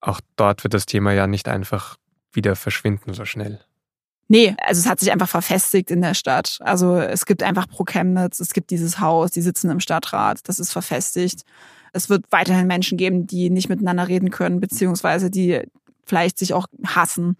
[0.00, 1.96] auch dort wird das Thema ja nicht einfach
[2.32, 3.60] wieder verschwinden so schnell.
[4.28, 6.58] Nee, also es hat sich einfach verfestigt in der Stadt.
[6.60, 10.58] Also es gibt einfach Pro Chemnitz, es gibt dieses Haus, die sitzen im Stadtrat, das
[10.58, 11.44] ist verfestigt.
[11.94, 15.62] Es wird weiterhin Menschen geben, die nicht miteinander reden können, beziehungsweise die
[16.04, 17.38] vielleicht sich auch hassen.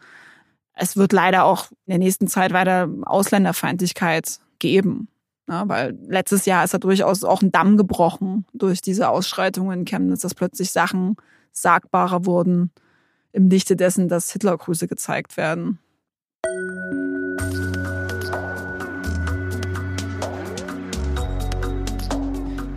[0.72, 5.08] Es wird leider auch in der nächsten Zeit weiter Ausländerfeindlichkeit geben.
[5.48, 9.84] Ja, weil letztes Jahr ist da durchaus auch ein Damm gebrochen durch diese Ausschreitungen in
[9.87, 11.16] Chemnitz, dass plötzlich Sachen
[11.52, 12.70] sagbarer wurden
[13.32, 15.78] im Lichte dessen, dass Hitlergrüße gezeigt werden.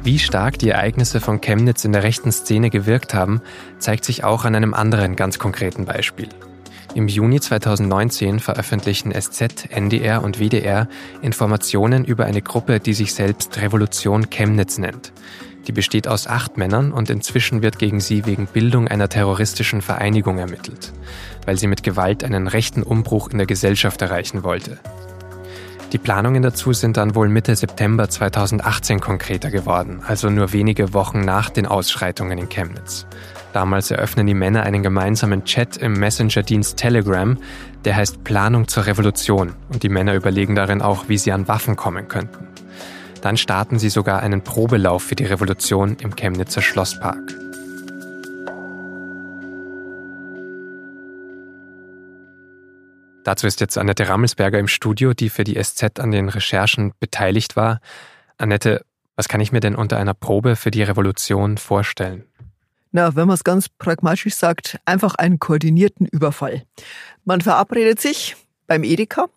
[0.04, 3.42] Wie stark die Ereignisse von Chemnitz in der rechten Szene gewirkt haben,
[3.80, 6.30] zeigt sich auch an einem anderen ganz konkreten Beispiel.
[6.94, 10.90] Im Juni 2019 veröffentlichen SZ, NDR und WDR
[11.22, 15.14] Informationen über eine Gruppe, die sich selbst Revolution Chemnitz nennt.
[15.68, 20.38] Die besteht aus acht Männern und inzwischen wird gegen sie wegen Bildung einer terroristischen Vereinigung
[20.38, 20.92] ermittelt,
[21.46, 24.78] weil sie mit Gewalt einen rechten Umbruch in der Gesellschaft erreichen wollte.
[25.94, 31.22] Die Planungen dazu sind dann wohl Mitte September 2018 konkreter geworden, also nur wenige Wochen
[31.22, 33.06] nach den Ausschreitungen in Chemnitz.
[33.54, 37.38] Damals eröffnen die Männer einen gemeinsamen Chat im Messenger-Dienst Telegram,
[37.84, 41.76] der heißt Planung zur Revolution und die Männer überlegen darin auch, wie sie an Waffen
[41.76, 42.48] kommen könnten.
[43.22, 47.36] Dann starten sie sogar einen Probelauf für die Revolution im Chemnitzer Schlosspark.
[53.24, 57.56] Dazu ist jetzt Annette Rammelsberger im Studio, die für die SZ an den Recherchen beteiligt
[57.56, 57.80] war.
[58.38, 58.84] Annette,
[59.16, 62.26] was kann ich mir denn unter einer Probe für die Revolution vorstellen?
[62.92, 66.64] Na, wenn man es ganz pragmatisch sagt, einfach einen koordinierten Überfall.
[67.24, 68.36] Man verabredet sich
[68.68, 69.28] beim Edeka,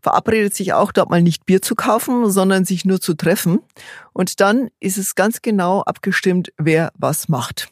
[0.00, 3.60] verabredet sich auch, dort mal nicht Bier zu kaufen, sondern sich nur zu treffen.
[4.12, 7.68] Und dann ist es ganz genau abgestimmt, wer was macht.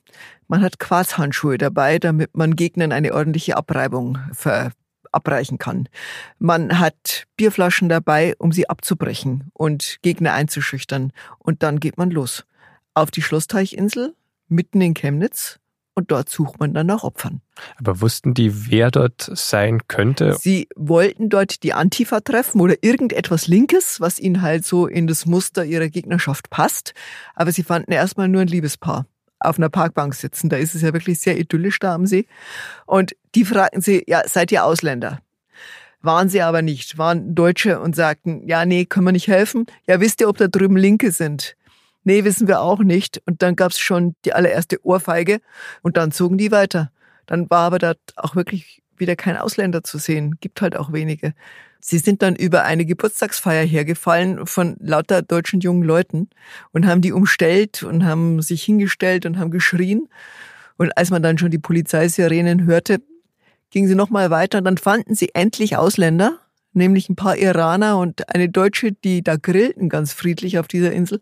[0.49, 5.89] Man hat Quarzhandschuhe dabei, damit man Gegnern eine ordentliche Abreibung verabreichen kann.
[6.39, 11.13] Man hat Bierflaschen dabei, um sie abzubrechen und Gegner einzuschüchtern.
[11.39, 12.45] Und dann geht man los.
[12.95, 14.15] Auf die Schlossteichinsel,
[14.49, 15.59] mitten in Chemnitz
[15.95, 17.41] und dort sucht man dann nach Opfern.
[17.77, 20.37] Aber wussten die, wer dort sein könnte?
[20.39, 25.25] Sie wollten dort die Antifa treffen oder irgendetwas Linkes, was ihnen halt so in das
[25.25, 26.93] Muster ihrer Gegnerschaft passt.
[27.35, 29.07] Aber sie fanden erstmal nur ein Liebespaar
[29.41, 30.51] auf einer Parkbank sitzen.
[30.51, 32.27] Da ist es ja wirklich sehr idyllisch da am See.
[32.85, 35.21] Und die fragten sie, ja, seid ihr Ausländer?
[36.03, 39.67] Waren sie aber nicht, waren Deutsche und sagten, ja, nee, können wir nicht helfen.
[39.87, 41.56] Ja, wisst ihr, ob da drüben Linke sind?
[42.07, 43.21] Nee, wissen wir auch nicht.
[43.27, 45.41] Und dann gab's schon die allererste Ohrfeige
[45.83, 46.93] und dann zogen die weiter.
[47.27, 50.37] Dann war aber da auch wirklich wieder kein Ausländer zu sehen.
[50.41, 51.35] Gibt halt auch wenige.
[51.81, 56.31] Sie sind dann über eine Geburtstagsfeier hergefallen von lauter deutschen jungen Leuten
[56.71, 60.09] und haben die umstellt und haben sich hingestellt und haben geschrien.
[60.77, 62.99] Und als man dann schon die Polizeisirenen hörte,
[63.71, 66.39] gingen sie nochmal weiter und dann fanden sie endlich Ausländer,
[66.73, 71.21] nämlich ein paar Iraner und eine Deutsche, die da grillten ganz friedlich auf dieser Insel.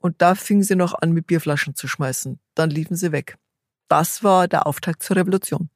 [0.00, 2.38] Und da fingen sie noch an, mit Bierflaschen zu schmeißen.
[2.54, 3.36] Dann liefen sie weg.
[3.88, 5.70] Das war der Auftakt zur Revolution.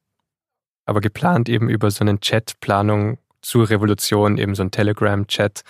[0.84, 5.62] Aber geplant eben über so eine Chatplanung zur Revolution, eben so ein Telegram-Chat,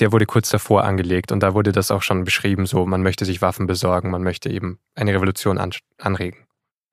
[0.00, 3.24] der wurde kurz davor angelegt und da wurde das auch schon beschrieben, so man möchte
[3.24, 6.38] sich Waffen besorgen, man möchte eben eine Revolution an, anregen.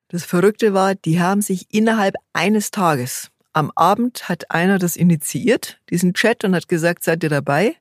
[0.09, 5.79] Das Verrückte war, die haben sich innerhalb eines Tages, am Abend hat einer das initiiert,
[5.89, 7.75] diesen Chat, und hat gesagt, seid ihr dabei?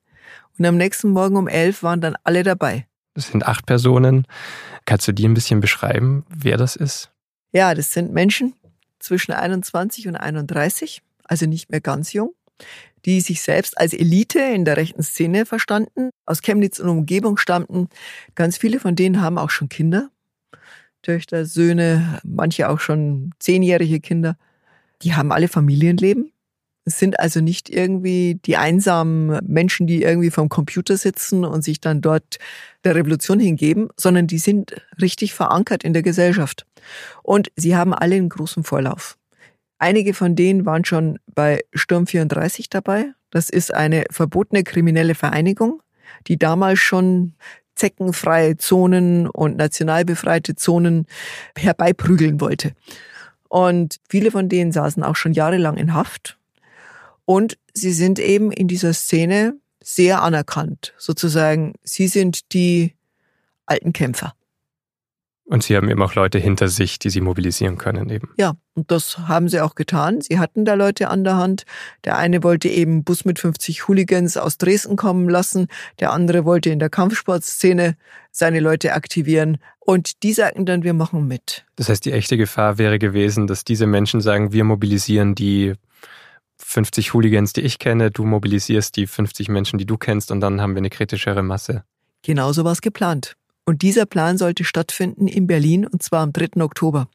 [0.59, 2.87] Und am nächsten Morgen um elf waren dann alle dabei.
[3.21, 4.27] Das sind acht Personen.
[4.87, 7.11] Kannst du die ein bisschen beschreiben, wer das ist?
[7.53, 8.55] Ja, das sind Menschen
[8.99, 12.33] zwischen 21 und 31 also nicht mehr ganz jung,
[13.05, 17.89] die sich selbst als Elite in der rechten Szene verstanden, aus Chemnitz und Umgebung stammten.
[18.35, 20.09] Ganz viele von denen haben auch schon Kinder,
[21.03, 24.39] Töchter, Söhne, manche auch schon zehnjährige Kinder.
[25.03, 26.33] Die haben alle Familienleben.
[26.85, 31.81] Es sind also nicht irgendwie die einsamen Menschen, die irgendwie vom Computer sitzen und sich
[31.81, 32.39] dann dort
[32.85, 36.67] der Revolution hingeben, sondern die sind richtig verankert in der Gesellschaft.
[37.23, 39.19] Und sie haben alle einen großen Vorlauf.
[39.79, 43.13] Einige von denen waren schon bei Sturm 34 dabei.
[43.31, 45.83] Das ist eine verbotene kriminelle Vereinigung,
[46.27, 47.35] die damals schon
[47.77, 51.07] zeckenfreie Zonen und national befreite Zonen
[51.57, 52.73] herbeiprügeln wollte.
[53.49, 56.39] Und viele von denen saßen auch schon jahrelang in Haft.
[57.31, 60.95] Und sie sind eben in dieser Szene sehr anerkannt.
[60.99, 62.97] Sozusagen, sie sind die
[63.67, 64.35] alten Kämpfer.
[65.45, 68.31] Und Sie haben eben auch Leute hinter sich, die Sie mobilisieren können eben.
[68.37, 70.21] Ja, und das haben Sie auch getan.
[70.21, 71.67] Sie hatten da Leute an der Hand.
[72.05, 75.69] Der eine wollte eben Bus mit 50 Hooligans aus Dresden kommen lassen.
[76.01, 77.97] Der andere wollte in der Kampfsportszene
[78.33, 79.59] seine Leute aktivieren.
[79.79, 81.65] Und die sagten dann, wir machen mit.
[81.77, 85.75] Das heißt, die echte Gefahr wäre gewesen, dass diese Menschen sagen, wir mobilisieren die
[86.63, 90.61] 50 Hooligans, die ich kenne, du mobilisierst die 50 Menschen, die du kennst, und dann
[90.61, 91.85] haben wir eine kritischere Masse.
[92.23, 93.35] Genauso war es geplant.
[93.65, 96.63] Und dieser Plan sollte stattfinden in Berlin und zwar am 3.
[96.63, 97.09] Oktober.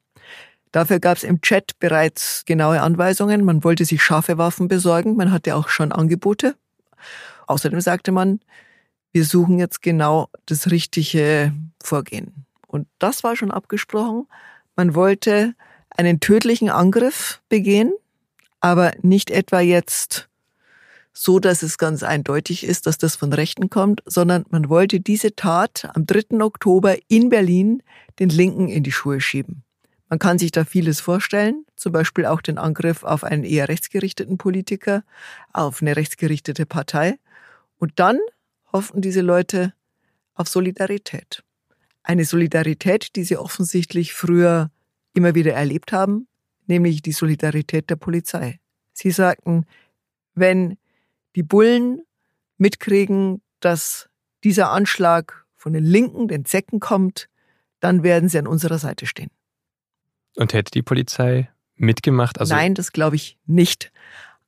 [0.72, 3.46] Dafür gab es im Chat bereits genaue Anweisungen.
[3.46, 5.16] Man wollte sich scharfe Waffen besorgen.
[5.16, 6.56] Man hatte auch schon Angebote.
[7.48, 8.40] Außerdem sagte man,
[9.12, 12.46] wir suchen jetzt genau das richtige Vorgehen.
[12.68, 14.28] Und das war schon abgesprochen.
[14.76, 15.56] Man wollte
[15.90, 17.94] einen tödlichen Angriff begehen,
[18.66, 20.28] aber nicht etwa jetzt
[21.14, 25.36] so, dass es ganz eindeutig ist, dass das von Rechten kommt, sondern man wollte diese
[25.36, 26.42] Tat am 3.
[26.42, 27.84] Oktober in Berlin
[28.18, 29.64] den Linken in die Schuhe schieben.
[30.10, 34.40] Man kann sich da vieles vorstellen, zum Beispiel auch den Angriff auf einen eher rechtsgerichteten
[34.40, 35.04] Politiker,
[35.54, 37.20] auf eine rechtsgerichtete Partei.
[37.78, 38.18] Und dann
[38.74, 39.76] hofften diese Leute
[40.34, 41.44] auf Solidarität.
[42.02, 44.72] Eine Solidarität, die sie offensichtlich früher
[45.14, 46.28] immer wieder erlebt haben,
[46.68, 48.60] nämlich die Solidarität der Polizei.
[48.94, 49.66] Sie sagten,
[50.34, 50.78] wenn
[51.36, 52.02] die Bullen
[52.58, 54.10] mitkriegen, dass
[54.44, 57.30] dieser Anschlag von den Linken, den Zecken kommt,
[57.80, 59.32] dann werden sie an unserer Seite stehen.
[60.36, 62.40] Und hätte die Polizei mitgemacht?
[62.40, 63.92] Also Nein, das glaube ich nicht.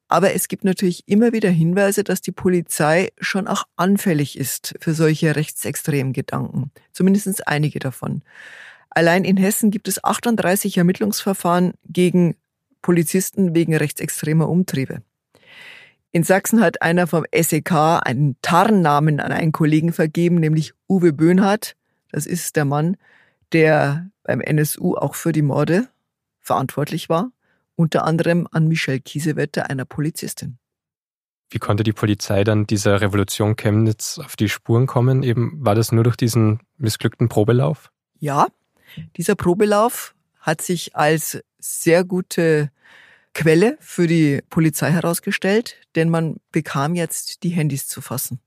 [0.10, 4.94] Aber es gibt natürlich immer wieder Hinweise, dass die Polizei schon auch anfällig ist für
[4.94, 6.72] solche rechtsextremen Gedanken.
[6.94, 8.22] Zumindest einige davon.
[8.90, 12.36] Allein in Hessen gibt es 38 Ermittlungsverfahren gegen
[12.82, 15.02] Polizisten wegen rechtsextremer Umtriebe.
[16.12, 21.76] In Sachsen hat einer vom SEK einen Tarnnamen an einen Kollegen vergeben, nämlich Uwe Böhnhardt.
[22.12, 22.98] Das ist der Mann,
[23.52, 25.88] der beim NSU auch für die Morde
[26.40, 27.32] verantwortlich war,
[27.76, 30.58] unter anderem an Michelle Kiesewetter, einer Polizistin.
[31.50, 35.24] Wie konnte die Polizei dann dieser Revolution Chemnitz auf die Spuren kommen?
[35.24, 37.92] Eben war das nur durch diesen missglückten Probelauf?
[38.20, 38.48] Ja,
[39.16, 42.72] dieser Probelauf hat sich als sehr gute
[43.34, 48.40] Quelle für die Polizei herausgestellt, denn man bekam jetzt die Handys zu fassen.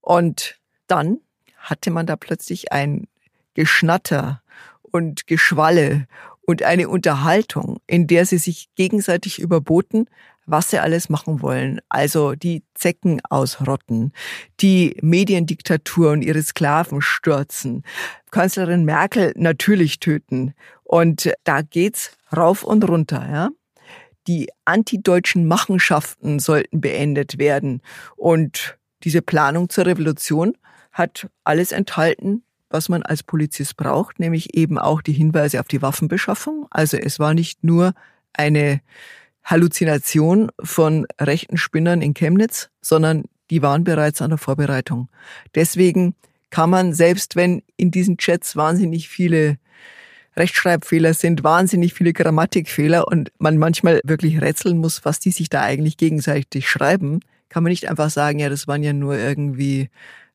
[0.00, 1.18] Und dann
[1.56, 3.08] hatte man da plötzlich ein
[3.54, 4.42] Geschnatter
[4.82, 6.06] und Geschwalle
[6.46, 10.06] und eine Unterhaltung, in der sie sich gegenseitig überboten,
[10.46, 11.80] was sie alles machen wollen.
[11.88, 14.12] Also die Zecken ausrotten,
[14.60, 17.82] die Mediendiktatur und ihre Sklaven stürzen,
[18.30, 20.54] Kanzlerin Merkel natürlich töten.
[20.82, 23.50] Und da geht's rauf und runter, ja.
[24.26, 27.82] Die antideutschen Machenschaften sollten beendet werden.
[28.16, 30.56] Und diese Planung zur Revolution
[30.92, 32.42] hat alles enthalten,
[32.74, 36.66] was man als Polizist braucht, nämlich eben auch die Hinweise auf die Waffenbeschaffung.
[36.70, 37.94] Also es war nicht nur
[38.34, 38.82] eine
[39.44, 45.08] Halluzination von rechten Spinnern in Chemnitz, sondern die waren bereits an der Vorbereitung.
[45.54, 46.14] Deswegen
[46.50, 49.58] kann man, selbst wenn in diesen Chats wahnsinnig viele
[50.36, 55.62] Rechtschreibfehler sind, wahnsinnig viele Grammatikfehler und man manchmal wirklich rätseln muss, was die sich da
[55.62, 59.90] eigentlich gegenseitig schreiben, kann man nicht einfach sagen, ja, das waren ja nur irgendwie,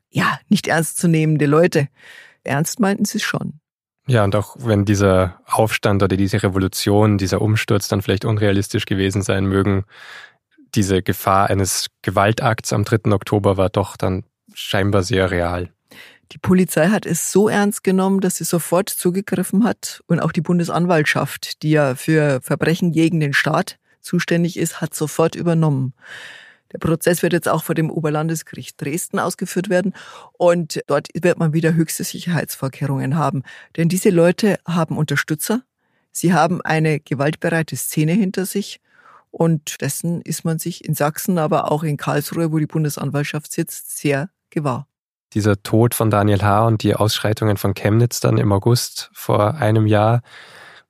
[0.10, 1.90] ja, nicht ernstzunehmende Leute.
[2.50, 3.60] Ernst meinten sie es schon.
[4.08, 9.22] Ja, und auch wenn dieser Aufstand oder diese Revolution, dieser Umsturz dann vielleicht unrealistisch gewesen
[9.22, 9.86] sein mögen,
[10.76, 13.12] diese Gefahr eines Gewaltakts am 3.
[13.12, 15.70] Oktober war doch dann scheinbar sehr real.
[16.32, 20.42] Die Polizei hat es so ernst genommen, dass sie sofort zugegriffen hat und auch die
[20.42, 25.94] Bundesanwaltschaft, die ja für Verbrechen gegen den Staat zuständig ist, hat sofort übernommen.
[26.72, 29.94] Der Prozess wird jetzt auch vor dem Oberlandesgericht Dresden ausgeführt werden
[30.34, 33.44] und dort wird man wieder höchste Sicherheitsvorkehrungen haben.
[33.78, 35.64] Denn diese Leute haben Unterstützer,
[36.12, 38.82] sie haben eine gewaltbereite Szene hinter sich
[39.32, 43.98] und dessen ist man sich in Sachsen, aber auch in Karlsruhe, wo die Bundesanwaltschaft sitzt,
[43.98, 44.90] sehr gewahr
[45.34, 46.66] dieser Tod von Daniel H.
[46.66, 50.22] und die Ausschreitungen von Chemnitz dann im August vor einem Jahr,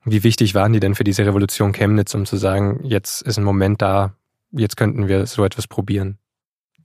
[0.06, 3.44] wie wichtig waren die denn für diese Revolution Chemnitz, um zu sagen, jetzt ist ein
[3.44, 4.14] Moment da,
[4.52, 6.18] jetzt könnten wir so etwas probieren?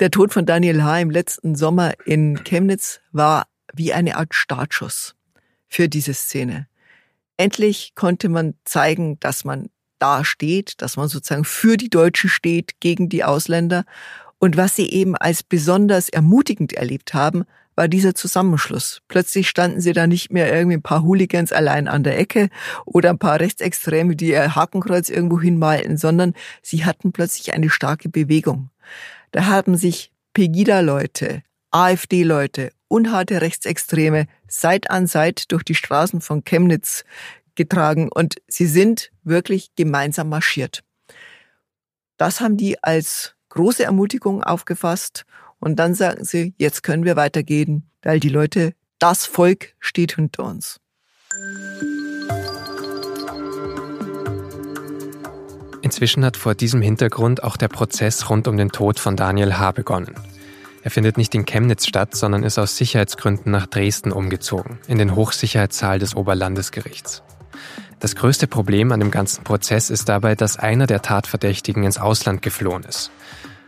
[0.00, 1.00] Der Tod von Daniel H.
[1.00, 5.14] im letzten Sommer in Chemnitz war wie eine Art Startschuss
[5.68, 6.66] für diese Szene.
[7.36, 12.80] Endlich konnte man zeigen, dass man da steht, dass man sozusagen für die Deutschen steht,
[12.80, 13.84] gegen die Ausländer
[14.38, 17.44] und was sie eben als besonders ermutigend erlebt haben,
[17.76, 19.00] war dieser Zusammenschluss.
[19.08, 22.48] Plötzlich standen sie da nicht mehr irgendwie ein paar Hooligans allein an der Ecke
[22.84, 28.08] oder ein paar Rechtsextreme, die ihr Hakenkreuz irgendwo hinmalten, sondern sie hatten plötzlich eine starke
[28.08, 28.70] Bewegung.
[29.32, 37.04] Da haben sich Pegida-Leute, AfD-Leute, unharte Rechtsextreme Seit an Seit durch die Straßen von Chemnitz
[37.56, 40.84] getragen und sie sind wirklich gemeinsam marschiert.
[42.16, 45.24] Das haben die als große Ermutigung aufgefasst
[45.60, 50.44] und dann sagen sie, jetzt können wir weitergehen, weil die Leute, das Volk steht hinter
[50.44, 50.80] uns.
[55.82, 59.72] Inzwischen hat vor diesem Hintergrund auch der Prozess rund um den Tod von Daniel H.
[59.72, 60.14] begonnen.
[60.82, 65.14] Er findet nicht in Chemnitz statt, sondern ist aus Sicherheitsgründen nach Dresden umgezogen, in den
[65.14, 67.22] Hochsicherheitssaal des Oberlandesgerichts.
[68.00, 72.42] Das größte Problem an dem ganzen Prozess ist dabei, dass einer der Tatverdächtigen ins Ausland
[72.42, 73.10] geflohen ist.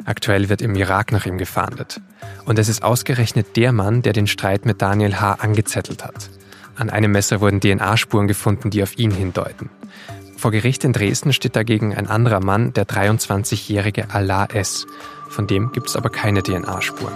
[0.06, 2.00] Aktuell wird im Irak nach ihm gefahndet.
[2.44, 5.34] Und es ist ausgerechnet der Mann, der den Streit mit Daniel H.
[5.40, 6.30] angezettelt hat.
[6.76, 9.68] An einem Messer wurden DNA-Spuren gefunden, die auf ihn hindeuten.
[10.36, 14.86] Vor Gericht in Dresden steht dagegen ein anderer Mann, der 23-jährige Allah S.
[15.28, 17.12] Von dem gibt es aber keine DNA-Spuren.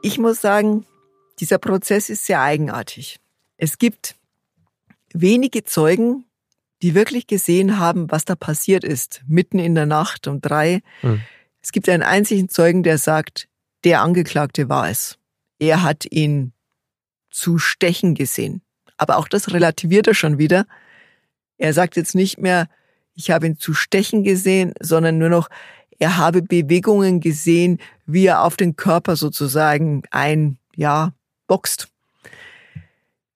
[0.00, 0.86] Ich muss sagen,
[1.38, 3.18] dieser Prozess ist sehr eigenartig.
[3.58, 4.16] Es gibt
[5.14, 6.24] wenige Zeugen,
[6.82, 10.82] die wirklich gesehen haben, was da passiert ist, mitten in der Nacht um drei.
[11.02, 11.22] Mhm.
[11.62, 13.48] Es gibt einen einzigen Zeugen, der sagt,
[13.84, 15.18] der Angeklagte war es.
[15.58, 16.52] Er hat ihn
[17.30, 18.62] zu stechen gesehen.
[18.96, 20.66] Aber auch das relativiert er schon wieder.
[21.56, 22.68] Er sagt jetzt nicht mehr,
[23.14, 25.48] ich habe ihn zu stechen gesehen, sondern nur noch,
[25.98, 31.12] er habe Bewegungen gesehen, wie er auf den Körper sozusagen ein, ja,
[31.46, 31.91] boxt.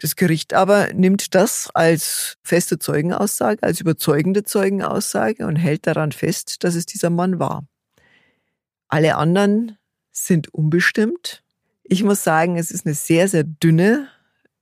[0.06, 6.62] Das Gericht aber nimmt das als feste Zeugenaussage, als überzeugende Zeugenaussage und hält daran fest,
[6.62, 7.66] dass es dieser Mann war.
[8.86, 9.78] Alle anderen
[10.12, 11.42] sind unbestimmt.
[11.82, 14.06] Ich muss sagen, es ist eine sehr, sehr dünne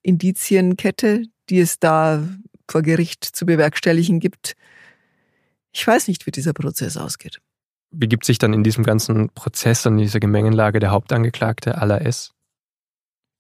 [0.01, 2.27] Indizienkette, die es da
[2.67, 4.55] vor Gericht zu bewerkstelligen gibt.
[5.73, 7.43] Ich weiß nicht, wie dieser Prozess ausgeht.
[7.91, 12.33] Wie gibt sich dann in diesem ganzen Prozess und dieser Gemengenlage der Hauptangeklagte aller S?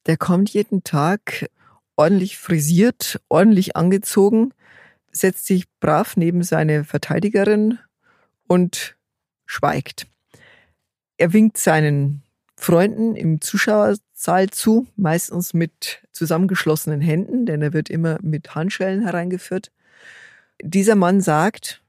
[0.04, 1.48] Der kommt jeden Tag
[1.96, 4.52] ordentlich frisiert, ordentlich angezogen,
[5.12, 7.78] setzt sich brav neben seine Verteidigerin
[8.46, 8.96] und
[9.46, 10.06] schweigt.
[11.16, 12.22] Er winkt seinen
[12.56, 19.70] Freunden im Zuschauersaal zu, meistens mit zusammengeschlossenen Händen, denn er wird immer mit Handschellen hereingeführt.
[20.62, 21.82] Dieser Mann sagt,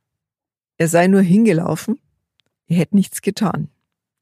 [0.77, 1.99] er sei nur hingelaufen,
[2.67, 3.69] er hätte nichts getan.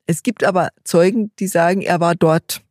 [0.05, 2.61] Es gibt aber Zeugen, die sagen, er war dort.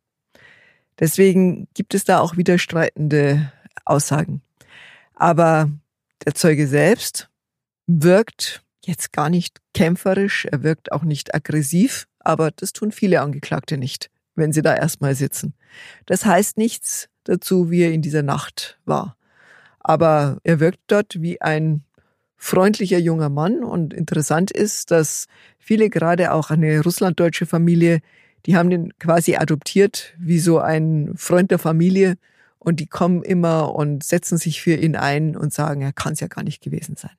[0.99, 3.51] Deswegen gibt es da auch widerstreitende
[3.85, 4.41] Aussagen.
[5.15, 5.69] Aber
[6.25, 7.29] der Zeuge selbst
[7.87, 13.77] wirkt jetzt gar nicht kämpferisch, er wirkt auch nicht aggressiv, aber das tun viele Angeklagte
[13.77, 15.53] nicht, wenn sie da erstmal sitzen.
[16.05, 19.17] Das heißt nichts dazu, wie er in dieser Nacht war.
[19.79, 21.83] Aber er wirkt dort wie ein
[22.35, 25.27] freundlicher junger Mann und interessant ist, dass
[25.59, 28.01] viele gerade auch eine russlanddeutsche Familie,
[28.45, 32.15] die haben den quasi adoptiert wie so ein Freund der Familie
[32.59, 36.19] und die kommen immer und setzen sich für ihn ein und sagen, er kann es
[36.19, 37.11] ja gar nicht gewesen sein.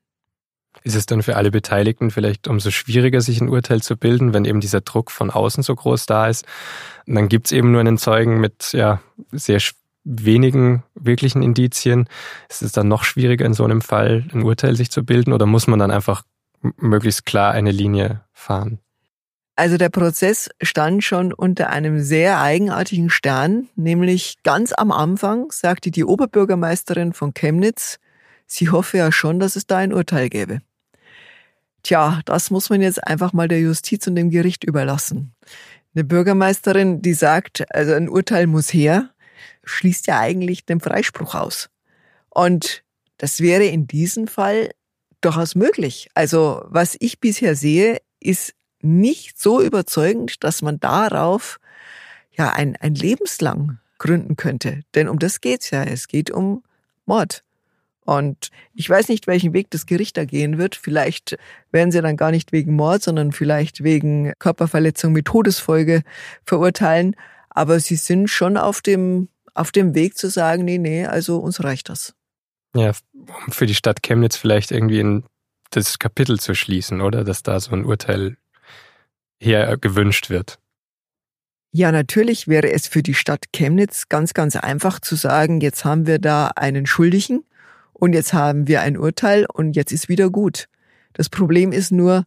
[0.82, 4.44] Ist es dann für alle Beteiligten vielleicht umso schwieriger, sich ein Urteil zu bilden, wenn
[4.44, 6.44] eben dieser Druck von außen so groß da ist?
[7.06, 9.00] Und dann gibt es eben nur einen Zeugen mit ja
[9.30, 9.60] sehr
[10.04, 12.08] wenigen wirklichen Indizien.
[12.48, 15.46] Ist es dann noch schwieriger, in so einem Fall ein Urteil sich zu bilden oder
[15.46, 16.24] muss man dann einfach
[16.76, 18.80] möglichst klar eine Linie fahren?
[19.56, 25.92] Also der Prozess stand schon unter einem sehr eigenartigen Stern, nämlich ganz am Anfang sagte
[25.92, 27.98] die Oberbürgermeisterin von Chemnitz,
[28.46, 30.60] sie hoffe ja schon, dass es da ein Urteil gäbe.
[31.84, 35.34] Tja, das muss man jetzt einfach mal der Justiz und dem Gericht überlassen.
[35.94, 39.10] Eine Bürgermeisterin, die sagt, also ein Urteil muss her,
[39.62, 41.68] schließt ja eigentlich den Freispruch aus.
[42.28, 42.82] Und
[43.18, 44.70] das wäre in diesem Fall
[45.20, 46.08] durchaus möglich.
[46.14, 48.54] Also was ich bisher sehe, ist
[48.84, 51.58] nicht so überzeugend, dass man darauf
[52.32, 54.82] ja ein, ein lebenslang gründen könnte.
[54.94, 55.82] Denn um das geht's ja.
[55.82, 56.62] Es geht um
[57.06, 57.42] Mord.
[58.04, 60.76] Und ich weiß nicht, welchen Weg das Gericht da gehen wird.
[60.76, 61.38] Vielleicht
[61.72, 66.02] werden sie dann gar nicht wegen Mord, sondern vielleicht wegen Körperverletzung mit Todesfolge
[66.44, 67.16] verurteilen.
[67.48, 71.64] Aber sie sind schon auf dem, auf dem Weg zu sagen, nee, nee, also uns
[71.64, 72.14] reicht das.
[72.76, 75.24] Ja, um für die Stadt Chemnitz vielleicht irgendwie in
[75.70, 77.24] das Kapitel zu schließen, oder?
[77.24, 78.36] Dass da so ein Urteil
[79.44, 80.58] her gewünscht wird?
[81.72, 86.06] Ja, natürlich wäre es für die Stadt Chemnitz ganz, ganz einfach zu sagen, jetzt haben
[86.06, 87.44] wir da einen Schuldigen
[87.92, 90.68] und jetzt haben wir ein Urteil und jetzt ist wieder gut.
[91.14, 92.26] Das Problem ist nur,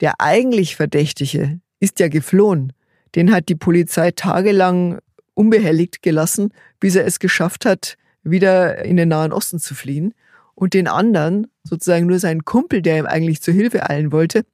[0.00, 2.72] der eigentlich Verdächtige ist ja geflohen.
[3.14, 4.98] Den hat die Polizei tagelang
[5.34, 10.14] unbehelligt gelassen, bis er es geschafft hat, wieder in den Nahen Osten zu fliehen.
[10.54, 14.44] Und den anderen, sozusagen nur seinen Kumpel, der ihm eigentlich zur Hilfe eilen wollte,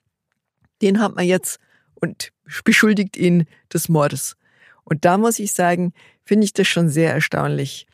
[0.83, 1.59] den hat man jetzt
[2.01, 2.33] und
[2.65, 4.37] beschuldigt ihn des Mordes.
[4.85, 5.93] Und da muss ich sagen,
[6.25, 7.87] finde ich das schon sehr erstaunlich.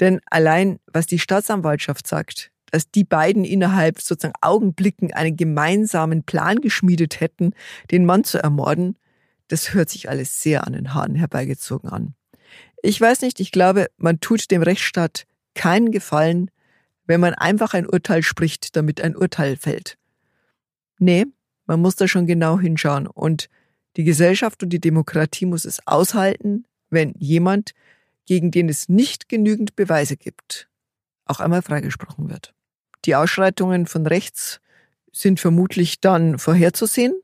[0.00, 6.60] Denn allein, was die Staatsanwaltschaft sagt, dass die beiden innerhalb sozusagen Augenblicken einen gemeinsamen Plan
[6.60, 7.52] geschmiedet hätten,
[7.90, 8.96] den Mann zu ermorden,
[9.48, 12.14] das hört sich alles sehr an den Haaren herbeigezogen an.
[12.82, 16.50] Ich weiß nicht, ich glaube, man tut dem Rechtsstaat keinen Gefallen,
[17.06, 19.96] wenn man einfach ein Urteil spricht, damit ein Urteil fällt.
[20.98, 21.26] Nee,
[21.66, 23.06] man muss da schon genau hinschauen.
[23.06, 23.48] Und
[23.96, 27.72] die Gesellschaft und die Demokratie muss es aushalten, wenn jemand,
[28.26, 30.68] gegen den es nicht genügend Beweise gibt,
[31.24, 32.54] auch einmal freigesprochen wird.
[33.04, 34.60] Die Ausschreitungen von rechts
[35.12, 37.14] sind vermutlich dann vorherzusehen,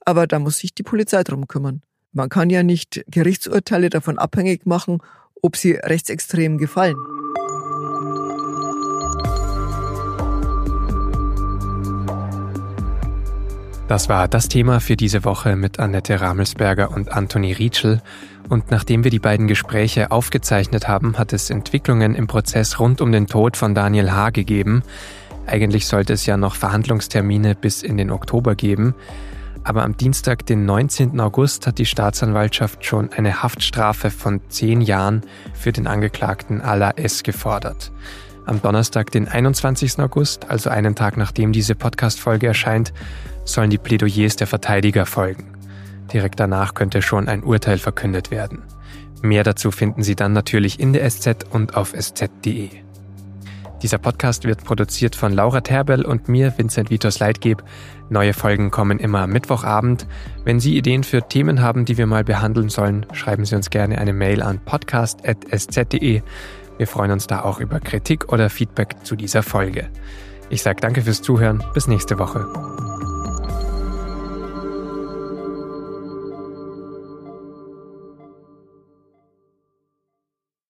[0.00, 1.82] aber da muss sich die Polizei drum kümmern.
[2.12, 4.98] Man kann ja nicht Gerichtsurteile davon abhängig machen,
[5.42, 6.96] ob sie rechtsextrem gefallen.
[13.90, 18.00] Das war das Thema für diese Woche mit Annette Ramelsberger und Anthony Rietschel.
[18.48, 23.10] Und nachdem wir die beiden Gespräche aufgezeichnet haben, hat es Entwicklungen im Prozess rund um
[23.10, 24.30] den Tod von Daniel H.
[24.30, 24.84] gegeben.
[25.44, 28.94] Eigentlich sollte es ja noch Verhandlungstermine bis in den Oktober geben.
[29.64, 31.18] Aber am Dienstag, den 19.
[31.18, 35.22] August, hat die Staatsanwaltschaft schon eine Haftstrafe von zehn Jahren
[35.52, 37.24] für den Angeklagten Ala S.
[37.24, 37.90] gefordert.
[38.50, 40.00] Am Donnerstag, den 21.
[40.00, 42.92] August, also einen Tag nachdem diese Podcast-Folge erscheint,
[43.44, 45.54] sollen die Plädoyers der Verteidiger folgen.
[46.12, 48.64] Direkt danach könnte schon ein Urteil verkündet werden.
[49.22, 52.70] Mehr dazu finden Sie dann natürlich in der SZ und auf sz.de.
[53.82, 57.62] Dieser Podcast wird produziert von Laura Terbel und mir, Vincent Vitos Leitgeb.
[58.08, 60.08] Neue Folgen kommen immer am Mittwochabend.
[60.44, 63.98] Wenn Sie Ideen für Themen haben, die wir mal behandeln sollen, schreiben Sie uns gerne
[63.98, 66.22] eine Mail an podcast.sz.de.
[66.80, 69.90] Wir freuen uns da auch über Kritik oder Feedback zu dieser Folge.
[70.48, 71.62] Ich sage danke fürs Zuhören.
[71.74, 73.09] Bis nächste Woche.